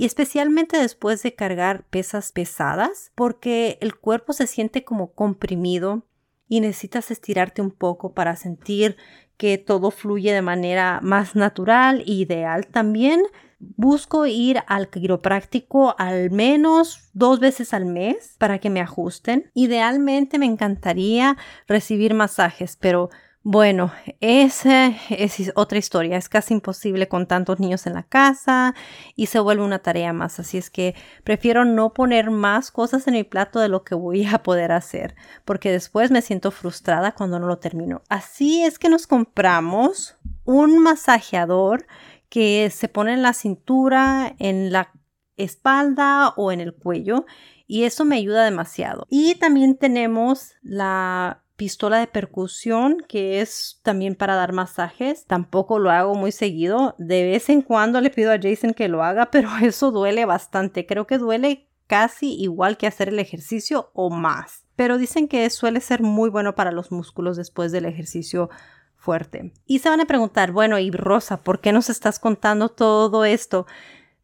y 0.00 0.06
especialmente 0.06 0.78
después 0.78 1.22
de 1.22 1.34
cargar 1.34 1.84
pesas 1.90 2.32
pesadas 2.32 3.12
porque 3.14 3.76
el 3.82 3.94
cuerpo 3.94 4.32
se 4.32 4.46
siente 4.46 4.82
como 4.82 5.12
comprimido 5.12 6.06
y 6.48 6.60
necesitas 6.60 7.10
estirarte 7.10 7.60
un 7.60 7.70
poco 7.70 8.14
para 8.14 8.34
sentir 8.34 8.96
que 9.36 9.58
todo 9.58 9.90
fluye 9.90 10.32
de 10.32 10.40
manera 10.40 11.00
más 11.02 11.36
natural 11.36 12.00
e 12.06 12.12
ideal. 12.12 12.66
También 12.68 13.20
busco 13.58 14.24
ir 14.24 14.62
al 14.68 14.88
quiropráctico 14.88 15.94
al 15.98 16.30
menos 16.30 17.10
dos 17.12 17.38
veces 17.38 17.74
al 17.74 17.84
mes 17.84 18.36
para 18.38 18.58
que 18.58 18.70
me 18.70 18.80
ajusten. 18.80 19.50
Idealmente 19.52 20.38
me 20.38 20.46
encantaría 20.46 21.36
recibir 21.68 22.14
masajes, 22.14 22.78
pero 22.80 23.10
bueno, 23.42 23.90
esa 24.20 24.92
es 25.08 25.50
otra 25.54 25.78
historia. 25.78 26.18
Es 26.18 26.28
casi 26.28 26.54
imposible 26.54 27.08
con 27.08 27.26
tantos 27.26 27.58
niños 27.58 27.86
en 27.86 27.94
la 27.94 28.02
casa 28.02 28.74
y 29.16 29.26
se 29.26 29.40
vuelve 29.40 29.64
una 29.64 29.78
tarea 29.78 30.12
más. 30.12 30.38
Así 30.38 30.58
es 30.58 30.68
que 30.68 30.94
prefiero 31.24 31.64
no 31.64 31.94
poner 31.94 32.30
más 32.30 32.70
cosas 32.70 33.06
en 33.06 33.14
mi 33.14 33.24
plato 33.24 33.58
de 33.58 33.68
lo 33.68 33.82
que 33.82 33.94
voy 33.94 34.26
a 34.26 34.42
poder 34.42 34.72
hacer, 34.72 35.14
porque 35.44 35.72
después 35.72 36.10
me 36.10 36.20
siento 36.20 36.50
frustrada 36.50 37.12
cuando 37.12 37.38
no 37.38 37.46
lo 37.46 37.58
termino. 37.58 38.02
Así 38.10 38.62
es 38.62 38.78
que 38.78 38.90
nos 38.90 39.06
compramos 39.06 40.16
un 40.44 40.78
masajeador 40.78 41.86
que 42.28 42.70
se 42.70 42.88
pone 42.88 43.14
en 43.14 43.22
la 43.22 43.32
cintura, 43.32 44.34
en 44.38 44.70
la 44.70 44.92
espalda 45.36 46.34
o 46.36 46.52
en 46.52 46.60
el 46.60 46.74
cuello 46.74 47.24
y 47.66 47.84
eso 47.84 48.04
me 48.04 48.16
ayuda 48.16 48.44
demasiado. 48.44 49.06
Y 49.08 49.36
también 49.36 49.76
tenemos 49.76 50.54
la 50.60 51.44
pistola 51.60 51.98
de 51.98 52.06
percusión 52.06 53.04
que 53.06 53.42
es 53.42 53.80
también 53.82 54.14
para 54.14 54.34
dar 54.34 54.54
masajes. 54.54 55.26
Tampoco 55.26 55.78
lo 55.78 55.90
hago 55.90 56.14
muy 56.14 56.32
seguido. 56.32 56.94
De 56.96 57.22
vez 57.24 57.50
en 57.50 57.60
cuando 57.60 58.00
le 58.00 58.08
pido 58.08 58.32
a 58.32 58.38
Jason 58.40 58.72
que 58.72 58.88
lo 58.88 59.04
haga, 59.04 59.26
pero 59.30 59.50
eso 59.60 59.90
duele 59.90 60.24
bastante. 60.24 60.86
Creo 60.86 61.06
que 61.06 61.18
duele 61.18 61.68
casi 61.86 62.32
igual 62.32 62.78
que 62.78 62.86
hacer 62.86 63.10
el 63.10 63.18
ejercicio 63.18 63.90
o 63.92 64.08
más. 64.08 64.64
Pero 64.74 64.96
dicen 64.96 65.28
que 65.28 65.50
suele 65.50 65.82
ser 65.82 66.00
muy 66.00 66.30
bueno 66.30 66.54
para 66.54 66.72
los 66.72 66.90
músculos 66.92 67.36
después 67.36 67.72
del 67.72 67.84
ejercicio 67.84 68.48
fuerte. 68.96 69.52
Y 69.66 69.80
se 69.80 69.90
van 69.90 70.00
a 70.00 70.06
preguntar, 70.06 70.52
bueno, 70.52 70.78
y 70.78 70.90
Rosa, 70.90 71.42
¿por 71.42 71.60
qué 71.60 71.72
nos 71.72 71.90
estás 71.90 72.18
contando 72.18 72.70
todo 72.70 73.26
esto? 73.26 73.66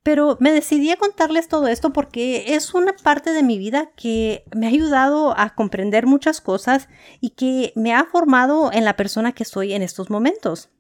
Pero 0.07 0.37
me 0.39 0.53
decidí 0.53 0.93
a 0.93 0.97
contarles 0.99 1.49
todo 1.49 1.67
esto 1.67 1.93
porque 1.93 2.55
es 2.55 2.75
una 2.75 2.95
parte 2.95 3.33
de 3.33 3.43
mi 3.43 3.59
vida 3.59 3.91
que 3.97 4.45
me 4.55 4.67
ha 4.67 4.69
ayudado 4.69 5.37
a 5.37 5.57
comprender 5.57 6.07
muchas 6.07 6.41
cosas 6.41 6.89
y 7.21 7.31
que 7.31 7.73
me 7.75 7.93
ha 7.93 8.05
formado 8.05 8.71
en 8.73 8.85
la 8.85 8.95
persona 8.95 9.33
que 9.33 9.45
soy 9.45 9.73
en 9.73 9.83
estos 9.83 10.09
momentos. 10.09 10.71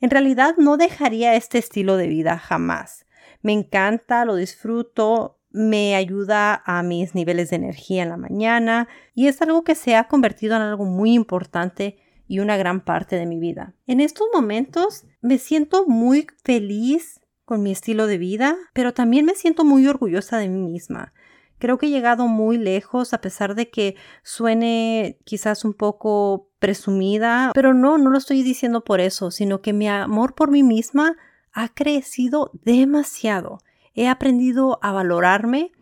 En 0.00 0.10
realidad 0.10 0.56
no 0.58 0.76
dejaría 0.76 1.36
este 1.36 1.58
estilo 1.58 1.96
de 1.96 2.08
vida 2.08 2.36
jamás. 2.36 3.06
Me 3.42 3.52
encanta, 3.52 4.24
lo 4.24 4.34
disfruto, 4.34 5.38
me 5.52 5.94
ayuda 5.94 6.64
a 6.66 6.82
mis 6.82 7.14
niveles 7.14 7.50
de 7.50 7.56
energía 7.56 8.02
en 8.02 8.08
la 8.08 8.16
mañana 8.16 8.88
y 9.14 9.28
es 9.28 9.40
algo 9.40 9.62
que 9.62 9.76
se 9.76 9.94
ha 9.94 10.08
convertido 10.08 10.56
en 10.56 10.62
algo 10.62 10.84
muy 10.84 11.12
importante 11.12 11.96
y 12.26 12.40
una 12.40 12.56
gran 12.56 12.80
parte 12.84 13.14
de 13.14 13.26
mi 13.26 13.38
vida. 13.38 13.76
En 13.86 14.00
estos 14.00 14.26
momentos 14.34 15.04
me 15.20 15.38
siento 15.38 15.86
muy 15.86 16.26
feliz 16.42 17.20
con 17.46 17.62
mi 17.62 17.72
estilo 17.72 18.06
de 18.06 18.18
vida, 18.18 18.56
pero 18.74 18.92
también 18.92 19.24
me 19.24 19.34
siento 19.34 19.64
muy 19.64 19.86
orgullosa 19.86 20.36
de 20.36 20.48
mí 20.48 20.60
misma. 20.60 21.14
Creo 21.58 21.78
que 21.78 21.86
he 21.86 21.90
llegado 21.90 22.26
muy 22.26 22.58
lejos 22.58 23.14
a 23.14 23.22
pesar 23.22 23.54
de 23.54 23.70
que 23.70 23.96
suene 24.22 25.18
quizás 25.24 25.64
un 25.64 25.72
poco 25.72 26.50
presumida, 26.58 27.52
pero 27.54 27.72
no, 27.72 27.96
no 27.96 28.10
lo 28.10 28.18
estoy 28.18 28.42
diciendo 28.42 28.84
por 28.84 29.00
eso, 29.00 29.30
sino 29.30 29.62
que 29.62 29.72
mi 29.72 29.88
amor 29.88 30.34
por 30.34 30.50
mí 30.50 30.62
misma 30.62 31.16
ha 31.52 31.68
crecido 31.72 32.50
demasiado. 32.52 33.60
He 33.94 34.08
aprendido 34.08 34.78
a 34.82 34.92
valorarme 34.92 35.72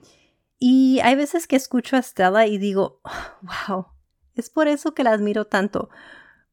y 0.58 1.00
hay 1.02 1.16
veces 1.16 1.48
que 1.48 1.56
escucho 1.56 1.96
a 1.96 2.02
Stella 2.02 2.46
y 2.46 2.58
digo, 2.58 3.00
wow, 3.68 3.86
es 4.34 4.50
por 4.50 4.68
eso 4.68 4.94
que 4.94 5.02
la 5.02 5.12
admiro 5.12 5.46
tanto, 5.46 5.88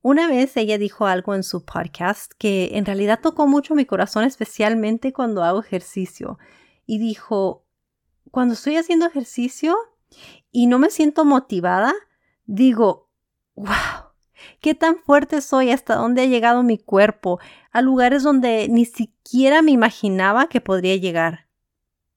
una 0.01 0.27
vez 0.27 0.58
ella 0.58 0.77
dijo 0.77 1.05
algo 1.05 1.36
en 1.36 1.43
su 1.43 1.63
podcast 1.63 2.31
que 2.38 2.72
en 2.74 2.86
realidad 2.86 3.20
tocó 3.22 3.46
mucho 3.48 3.75
mi 3.75 3.86
corazón, 3.86 4.24
especialmente 4.24 5.13
cuando 5.13 5.43
hago 5.43 5.60
ejercicio. 5.60 6.39
Y 6.88 6.98
dijo, 6.98 7.65
cuando 8.31 8.55
estoy 8.55 8.77
haciendo 8.77 9.05
ejercicio 9.05 9.77
y 10.51 10.65
no 10.65 10.79
me 10.79 10.89
siento 10.89 11.24
motivada, 11.24 11.93
digo, 12.46 13.10
wow, 13.55 14.12
qué 14.60 14.74
tan 14.74 14.98
fuerte 14.98 15.39
soy, 15.41 15.70
hasta 15.70 15.96
dónde 15.96 16.24
ha 16.24 16.25
llegado 16.25 16.63
mi 16.63 16.79
cuerpo, 16.79 17.39
a 17.72 17.81
lugares 17.81 18.24
donde 18.24 18.67
ni 18.70 18.86
siquiera 18.86 19.62
me 19.62 19.72
imaginaba 19.72 20.48
que 20.48 20.62
podría 20.62 20.96
llegar. 20.96 21.48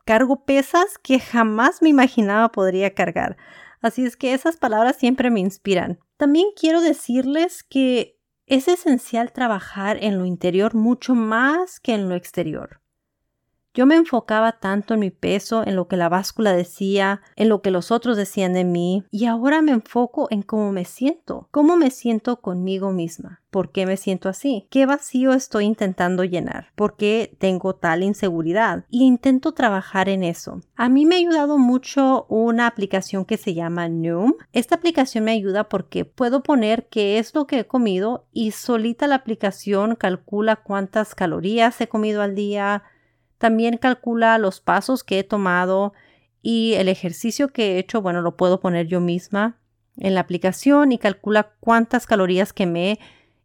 Cargo 0.06 0.44
pesas 0.44 0.98
que 1.02 1.20
jamás 1.20 1.82
me 1.82 1.90
imaginaba 1.90 2.50
podría 2.50 2.94
cargar. 2.94 3.36
Así 3.80 4.04
es 4.06 4.16
que 4.16 4.32
esas 4.32 4.56
palabras 4.56 4.96
siempre 4.96 5.30
me 5.30 5.40
inspiran. 5.40 5.98
También 6.24 6.52
quiero 6.56 6.80
decirles 6.80 7.62
que 7.62 8.18
es 8.46 8.66
esencial 8.66 9.30
trabajar 9.34 9.98
en 10.02 10.18
lo 10.18 10.24
interior 10.24 10.74
mucho 10.74 11.14
más 11.14 11.80
que 11.80 11.92
en 11.92 12.08
lo 12.08 12.14
exterior. 12.14 12.80
Yo 13.74 13.86
me 13.86 13.96
enfocaba 13.96 14.52
tanto 14.52 14.94
en 14.94 15.00
mi 15.00 15.10
peso, 15.10 15.66
en 15.66 15.74
lo 15.74 15.88
que 15.88 15.96
la 15.96 16.08
báscula 16.08 16.52
decía, 16.52 17.22
en 17.34 17.48
lo 17.48 17.60
que 17.60 17.72
los 17.72 17.90
otros 17.90 18.16
decían 18.16 18.52
de 18.52 18.62
mí, 18.62 19.04
y 19.10 19.26
ahora 19.26 19.62
me 19.62 19.72
enfoco 19.72 20.28
en 20.30 20.42
cómo 20.42 20.70
me 20.70 20.84
siento, 20.84 21.48
cómo 21.50 21.76
me 21.76 21.90
siento 21.90 22.40
conmigo 22.40 22.92
misma. 22.92 23.40
¿Por 23.50 23.70
qué 23.70 23.86
me 23.86 23.96
siento 23.96 24.28
así? 24.28 24.66
¿Qué 24.70 24.84
vacío 24.84 25.32
estoy 25.32 25.64
intentando 25.64 26.24
llenar? 26.24 26.68
¿Por 26.74 26.96
qué 26.96 27.36
tengo 27.38 27.74
tal 27.76 28.02
inseguridad? 28.02 28.84
Y 28.90 29.04
intento 29.04 29.54
trabajar 29.54 30.08
en 30.08 30.24
eso. 30.24 30.60
A 30.74 30.88
mí 30.88 31.06
me 31.06 31.14
ha 31.14 31.18
ayudado 31.18 31.56
mucho 31.56 32.26
una 32.28 32.66
aplicación 32.66 33.24
que 33.24 33.36
se 33.36 33.54
llama 33.54 33.88
Noom. 33.88 34.34
Esta 34.52 34.74
aplicación 34.74 35.22
me 35.24 35.32
ayuda 35.32 35.68
porque 35.68 36.04
puedo 36.04 36.42
poner 36.42 36.88
qué 36.88 37.18
es 37.18 37.32
lo 37.34 37.46
que 37.46 37.60
he 37.60 37.66
comido 37.66 38.26
y 38.32 38.50
solita 38.50 39.06
la 39.06 39.16
aplicación 39.16 39.94
calcula 39.94 40.56
cuántas 40.56 41.14
calorías 41.14 41.80
he 41.80 41.86
comido 41.86 42.22
al 42.22 42.34
día, 42.34 42.82
también 43.38 43.76
calcula 43.76 44.38
los 44.38 44.60
pasos 44.60 45.04
que 45.04 45.18
he 45.18 45.24
tomado 45.24 45.92
y 46.42 46.74
el 46.74 46.88
ejercicio 46.88 47.48
que 47.48 47.72
he 47.72 47.78
hecho, 47.78 48.02
bueno, 48.02 48.20
lo 48.20 48.36
puedo 48.36 48.60
poner 48.60 48.86
yo 48.86 49.00
misma 49.00 49.58
en 49.96 50.14
la 50.14 50.20
aplicación 50.20 50.92
y 50.92 50.98
calcula 50.98 51.52
cuántas 51.60 52.06
calorías 52.06 52.52
quemé 52.52 52.98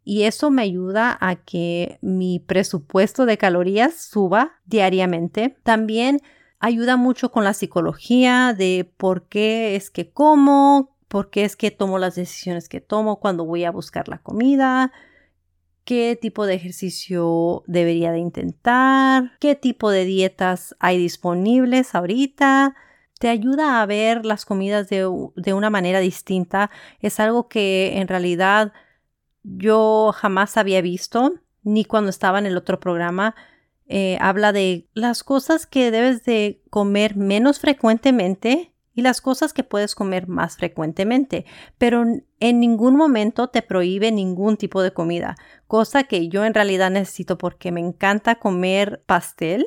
y 0.04 0.24
eso 0.24 0.50
me 0.50 0.62
ayuda 0.62 1.16
a 1.20 1.36
que 1.36 1.98
mi 2.02 2.40
presupuesto 2.40 3.26
de 3.26 3.38
calorías 3.38 3.94
suba 3.94 4.52
diariamente. 4.64 5.56
También 5.62 6.20
ayuda 6.58 6.96
mucho 6.96 7.30
con 7.30 7.44
la 7.44 7.54
psicología 7.54 8.54
de 8.56 8.90
por 8.96 9.28
qué 9.28 9.76
es 9.76 9.90
que 9.90 10.10
como, 10.10 10.96
por 11.08 11.30
qué 11.30 11.44
es 11.44 11.56
que 11.56 11.70
tomo 11.70 11.98
las 11.98 12.14
decisiones 12.14 12.68
que 12.68 12.80
tomo 12.80 13.20
cuando 13.20 13.44
voy 13.44 13.64
a 13.64 13.70
buscar 13.70 14.08
la 14.08 14.18
comida, 14.18 14.92
qué 15.90 16.14
tipo 16.14 16.46
de 16.46 16.54
ejercicio 16.54 17.64
debería 17.66 18.12
de 18.12 18.20
intentar, 18.20 19.32
qué 19.40 19.56
tipo 19.56 19.90
de 19.90 20.04
dietas 20.04 20.76
hay 20.78 20.98
disponibles 20.98 21.96
ahorita. 21.96 22.76
Te 23.18 23.28
ayuda 23.28 23.82
a 23.82 23.86
ver 23.86 24.24
las 24.24 24.44
comidas 24.44 24.88
de, 24.88 25.04
una 25.08 25.68
manera 25.68 25.98
distinta. 25.98 26.70
Es 27.00 27.18
algo 27.18 27.48
que 27.48 27.98
en 27.98 28.06
realidad 28.06 28.72
yo 29.42 30.12
jamás 30.14 30.56
había 30.56 30.80
visto, 30.80 31.34
ni 31.64 31.84
cuando 31.84 32.10
estaba 32.10 32.38
en 32.38 32.46
el 32.46 32.56
otro 32.56 32.78
programa. 32.78 33.34
Eh, 33.86 34.16
habla 34.20 34.52
de 34.52 34.88
las 34.94 35.24
cosas 35.24 35.66
que 35.66 35.90
debes 35.90 36.22
de 36.22 36.62
comer 36.70 37.16
menos 37.16 37.58
frecuentemente 37.58 38.72
y 39.00 39.02
las 39.02 39.22
cosas 39.22 39.54
que 39.54 39.64
puedes 39.64 39.94
comer 39.94 40.28
más 40.28 40.58
frecuentemente, 40.58 41.46
pero 41.78 42.04
en 42.38 42.60
ningún 42.60 42.96
momento 42.96 43.48
te 43.48 43.62
prohíbe 43.62 44.12
ningún 44.12 44.58
tipo 44.58 44.82
de 44.82 44.92
comida, 44.92 45.36
cosa 45.66 46.04
que 46.04 46.28
yo 46.28 46.44
en 46.44 46.52
realidad 46.52 46.90
necesito 46.90 47.38
porque 47.38 47.72
me 47.72 47.80
encanta 47.80 48.34
comer 48.34 49.02
pastel. 49.06 49.66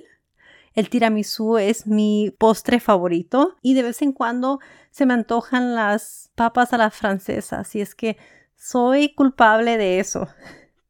El 0.75 0.89
tiramisú 0.89 1.57
es 1.57 1.87
mi 1.87 2.31
postre 2.37 2.79
favorito 2.79 3.55
y 3.63 3.73
de 3.73 3.81
vez 3.81 4.03
en 4.03 4.11
cuando 4.11 4.59
se 4.91 5.07
me 5.07 5.15
antojan 5.15 5.73
las 5.73 6.31
papas 6.35 6.71
a 6.73 6.77
las 6.77 6.93
francesas 6.93 7.75
y 7.75 7.81
es 7.81 7.95
que 7.95 8.17
soy 8.55 9.15
culpable 9.15 9.77
de 9.77 9.99
eso. 9.99 10.27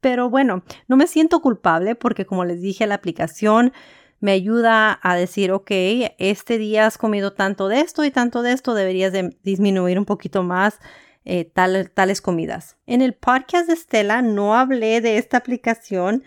Pero 0.02 0.30
bueno, 0.30 0.64
no 0.90 0.98
me 0.98 1.08
siento 1.08 1.42
culpable 1.42 1.96
porque 1.96 2.26
como 2.26 2.44
les 2.44 2.62
dije, 2.62 2.88
la 2.88 2.96
aplicación 2.96 3.72
me 4.24 4.32
ayuda 4.32 5.02
a 5.04 5.18
decir, 5.18 5.52
ok, 5.52 5.70
este 6.18 6.58
día 6.58 6.86
has 6.86 6.98
comido 6.98 7.34
tanto 7.34 7.68
de 7.68 7.82
esto 7.82 8.06
y 8.06 8.10
tanto 8.10 8.42
de 8.42 8.54
esto, 8.54 8.74
deberías 8.74 9.12
de 9.12 9.36
disminuir 9.44 10.00
un 10.00 10.06
poquito 10.06 10.44
más 10.44 10.80
eh, 11.26 11.44
tales 11.44 12.22
comidas. 12.22 12.78
En 12.88 13.02
el 13.02 13.16
podcast 13.16 13.68
de 13.68 13.74
Estela 13.74 14.22
no 14.22 14.56
hablé 14.56 15.02
de 15.02 15.18
esta 15.18 15.36
aplicación 15.36 16.24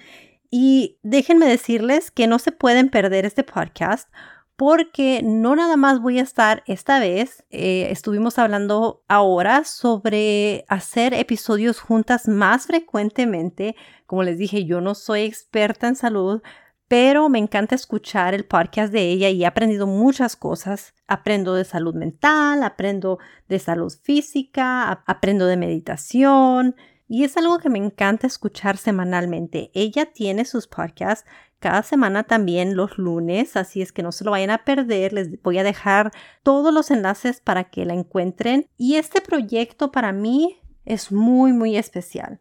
y 0.50 0.98
déjenme 1.02 1.46
decirles 1.46 2.10
que 2.10 2.26
no 2.26 2.38
se 2.38 2.52
pueden 2.52 2.90
perder 2.90 3.24
este 3.24 3.44
podcast 3.44 4.10
porque 4.56 5.22
no 5.24 5.56
nada 5.56 5.78
más 5.78 6.02
voy 6.02 6.18
a 6.18 6.22
estar 6.22 6.64
esta 6.66 7.00
vez, 7.00 7.44
eh, 7.48 7.88
estuvimos 7.90 8.38
hablando 8.38 9.04
ahora 9.08 9.64
sobre 9.64 10.66
hacer 10.68 11.14
episodios 11.14 11.80
juntas 11.80 12.28
más 12.28 12.66
frecuentemente. 12.66 13.74
Como 14.04 14.22
les 14.22 14.36
dije, 14.36 14.66
yo 14.66 14.82
no 14.82 14.94
soy 14.94 15.22
experta 15.22 15.88
en 15.88 15.96
salud, 15.96 16.42
pero 16.88 17.28
me 17.28 17.38
encanta 17.38 17.74
escuchar 17.74 18.34
el 18.34 18.44
podcast 18.44 18.92
de 18.92 19.10
ella 19.10 19.28
y 19.28 19.42
he 19.42 19.46
aprendido 19.46 19.86
muchas 19.86 20.36
cosas. 20.36 20.94
Aprendo 21.08 21.54
de 21.54 21.64
salud 21.64 21.94
mental, 21.94 22.62
aprendo 22.62 23.18
de 23.48 23.58
salud 23.58 23.92
física, 24.02 25.02
aprendo 25.06 25.46
de 25.46 25.56
meditación 25.56 26.76
y 27.08 27.24
es 27.24 27.36
algo 27.36 27.58
que 27.58 27.70
me 27.70 27.78
encanta 27.78 28.26
escuchar 28.26 28.76
semanalmente. 28.76 29.70
Ella 29.74 30.06
tiene 30.06 30.44
sus 30.44 30.66
podcasts 30.66 31.28
cada 31.58 31.82
semana 31.82 32.24
también 32.24 32.76
los 32.76 32.98
lunes, 32.98 33.56
así 33.56 33.80
es 33.80 33.92
que 33.92 34.02
no 34.02 34.12
se 34.12 34.24
lo 34.24 34.32
vayan 34.32 34.50
a 34.50 34.64
perder. 34.64 35.12
Les 35.12 35.40
voy 35.42 35.58
a 35.58 35.64
dejar 35.64 36.12
todos 36.42 36.72
los 36.72 36.90
enlaces 36.90 37.40
para 37.40 37.64
que 37.70 37.84
la 37.84 37.94
encuentren. 37.94 38.68
Y 38.76 38.96
este 38.96 39.20
proyecto 39.20 39.90
para 39.90 40.12
mí 40.12 40.60
es 40.84 41.12
muy, 41.12 41.52
muy 41.52 41.76
especial. 41.76 42.40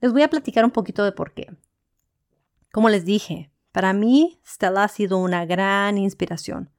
Les 0.00 0.12
voy 0.12 0.22
a 0.22 0.30
platicar 0.30 0.64
un 0.64 0.70
poquito 0.70 1.04
de 1.04 1.12
por 1.12 1.32
qué. 1.32 1.54
Como 2.72 2.88
les 2.88 3.04
dije, 3.04 3.49
para 3.72 3.92
mí, 3.92 4.40
Stella 4.46 4.84
ha 4.84 4.88
sido 4.88 5.18
una 5.18 5.46
gran 5.46 5.98
inspiración. 5.98 6.70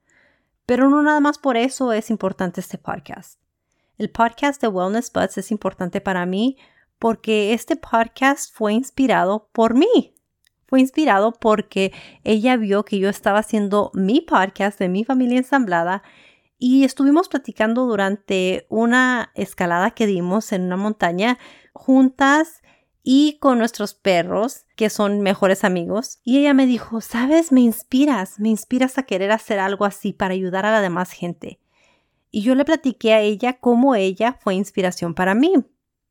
Pero 0.66 0.88
no 0.88 1.02
nada 1.02 1.20
más 1.20 1.38
por 1.38 1.56
eso 1.56 1.92
es 1.92 2.10
importante 2.10 2.60
este 2.60 2.78
podcast. 2.78 3.40
El 3.98 4.10
podcast 4.10 4.60
de 4.60 4.68
Wellness 4.68 5.12
Buds 5.12 5.38
es 5.38 5.50
importante 5.50 6.00
para 6.00 6.26
mí 6.26 6.56
porque 6.98 7.52
este 7.52 7.76
podcast 7.76 8.54
fue 8.54 8.72
inspirado 8.72 9.48
por 9.52 9.74
mí. 9.74 10.14
Fue 10.66 10.80
inspirado 10.80 11.32
porque 11.32 11.92
ella 12.24 12.56
vio 12.56 12.84
que 12.84 12.98
yo 12.98 13.08
estaba 13.08 13.40
haciendo 13.40 13.90
mi 13.92 14.20
podcast 14.20 14.78
de 14.78 14.88
mi 14.88 15.04
familia 15.04 15.38
ensamblada 15.38 16.02
y 16.58 16.84
estuvimos 16.84 17.28
platicando 17.28 17.86
durante 17.86 18.66
una 18.68 19.32
escalada 19.34 19.90
que 19.90 20.06
dimos 20.06 20.52
en 20.52 20.62
una 20.62 20.76
montaña 20.76 21.38
juntas 21.72 22.62
y 23.02 23.38
con 23.40 23.58
nuestros 23.58 23.94
perros, 23.94 24.64
que 24.76 24.90
son 24.90 25.20
mejores 25.20 25.64
amigos. 25.64 26.20
Y 26.22 26.38
ella 26.38 26.54
me 26.54 26.66
dijo, 26.66 27.00
sabes, 27.00 27.50
me 27.52 27.60
inspiras, 27.60 28.38
me 28.38 28.48
inspiras 28.48 28.98
a 28.98 29.02
querer 29.02 29.32
hacer 29.32 29.58
algo 29.58 29.84
así 29.84 30.12
para 30.12 30.34
ayudar 30.34 30.66
a 30.66 30.70
la 30.70 30.80
demás 30.80 31.10
gente. 31.10 31.60
Y 32.30 32.42
yo 32.42 32.54
le 32.54 32.64
platiqué 32.64 33.12
a 33.12 33.20
ella 33.20 33.58
cómo 33.58 33.94
ella 33.94 34.38
fue 34.40 34.54
inspiración 34.54 35.14
para 35.14 35.34
mí, 35.34 35.52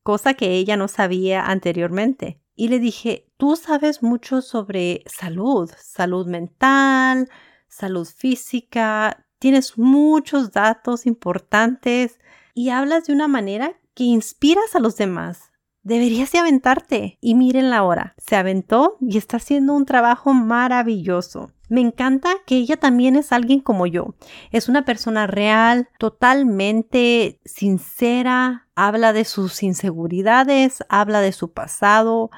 cosa 0.04 0.34
que 0.34 0.52
ella 0.52 0.78
no 0.78 0.88
sabía 0.88 1.46
anteriormente. 1.46 2.40
y 2.54 2.68
le 2.68 2.78
dije, 2.80 3.28
tú 3.38 3.56
sabes 3.56 4.04
mucho 4.04 4.42
sobre 4.42 5.04
salud, 5.08 5.72
salud 5.80 6.28
mental, 6.28 7.28
salud 7.68 8.06
física, 8.06 9.26
tienes 9.40 9.80
muchos 9.80 10.52
datos 10.52 11.08
importantes 11.08 12.20
y 12.54 12.70
hablas 12.70 13.06
de 13.06 13.14
una 13.14 13.28
manera 13.28 13.80
que 13.96 14.04
inspiras 14.04 14.76
a 14.76 14.80
los 14.80 14.96
demás. 14.98 15.51
Deberías 15.84 16.32
de 16.32 16.40
aventarte. 16.40 17.18
Y 17.22 17.36
miren 17.36 17.70
la 17.70 17.84
hora. 17.84 18.14
Se 18.18 18.36
aventó 18.36 18.98
y 19.00 19.18
está 19.18 19.38
haciendo 19.38 19.74
un 19.74 19.86
trabajo 19.86 20.34
maravilloso. 20.34 21.52
Me 21.70 21.82
encanta 21.82 22.34
que 22.46 22.58
ella 22.58 22.78
también 22.78 23.16
es 23.16 23.32
alguien 23.32 23.62
como 23.62 23.88
yo. 23.88 24.16
Es 24.52 24.70
una 24.70 24.84
persona 24.84 25.26
real, 25.26 25.90
totalmente 25.98 27.40
sincera, 27.46 28.68
habla 28.76 29.14
de 29.14 29.26
sus 29.26 29.64
inseguridades, 29.64 30.84
habla 30.90 31.22
de 31.22 31.32
su 31.32 31.54
pasado. 31.54 32.30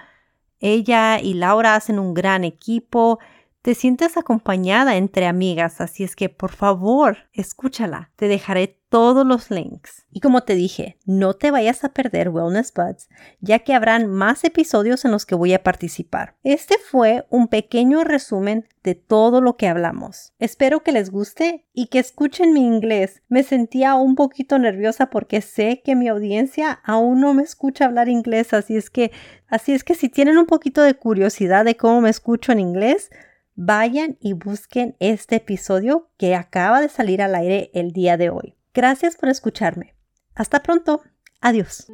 Ella 0.59 1.19
y 1.19 1.33
Laura 1.33 1.75
hacen 1.75 1.99
un 1.99 2.13
gran 2.13 2.43
equipo 2.43 3.19
te 3.63 3.75
sientes 3.75 4.17
acompañada 4.17 4.97
entre 4.97 5.25
amigas, 5.25 5.79
así 5.79 6.03
es 6.03 6.17
que 6.17 6.27
por 6.27 6.51
favor, 6.51 7.29
escúchala. 7.31 8.11
Te 8.17 8.27
dejaré 8.27 8.82
todos 8.93 9.25
los 9.25 9.49
links. 9.49 10.05
Y 10.11 10.19
como 10.19 10.41
te 10.41 10.53
dije, 10.53 10.99
no 11.03 11.33
te 11.33 11.49
vayas 11.49 11.83
a 11.83 11.93
perder 11.93 12.29
Wellness 12.29 12.71
Buds, 12.71 13.09
ya 13.39 13.57
que 13.57 13.73
habrán 13.73 14.05
más 14.05 14.43
episodios 14.43 15.03
en 15.03 15.09
los 15.09 15.25
que 15.25 15.33
voy 15.33 15.51
a 15.55 15.63
participar. 15.63 16.35
Este 16.43 16.75
fue 16.77 17.25
un 17.31 17.47
pequeño 17.47 18.03
resumen 18.03 18.67
de 18.83 18.93
todo 18.93 19.41
lo 19.41 19.57
que 19.57 19.67
hablamos. 19.67 20.33
Espero 20.37 20.83
que 20.83 20.91
les 20.91 21.09
guste 21.09 21.65
y 21.73 21.87
que 21.87 21.97
escuchen 21.97 22.53
mi 22.53 22.59
inglés. 22.63 23.23
Me 23.29 23.41
sentía 23.41 23.95
un 23.95 24.13
poquito 24.13 24.59
nerviosa 24.59 25.09
porque 25.09 25.41
sé 25.41 25.81
que 25.83 25.95
mi 25.95 26.07
audiencia 26.07 26.79
aún 26.83 27.19
no 27.19 27.33
me 27.33 27.41
escucha 27.41 27.85
hablar 27.85 28.09
inglés, 28.09 28.53
así 28.53 28.77
es 28.77 28.91
que 28.91 29.11
así 29.47 29.71
es 29.71 29.83
que 29.83 29.95
si 29.95 30.07
tienen 30.07 30.37
un 30.37 30.45
poquito 30.45 30.83
de 30.83 30.93
curiosidad 30.93 31.65
de 31.65 31.77
cómo 31.77 32.01
me 32.01 32.11
escucho 32.11 32.51
en 32.51 32.59
inglés, 32.59 33.09
vayan 33.55 34.17
y 34.21 34.33
busquen 34.33 34.95
este 34.99 35.37
episodio 35.37 36.11
que 36.17 36.35
acaba 36.35 36.79
de 36.79 36.89
salir 36.89 37.23
al 37.23 37.33
aire 37.33 37.71
el 37.73 37.91
día 37.91 38.17
de 38.17 38.29
hoy. 38.29 38.55
Gracias 38.73 39.15
por 39.15 39.29
escucharme. 39.29 39.95
Hasta 40.35 40.63
pronto. 40.63 41.03
Adiós. 41.41 41.87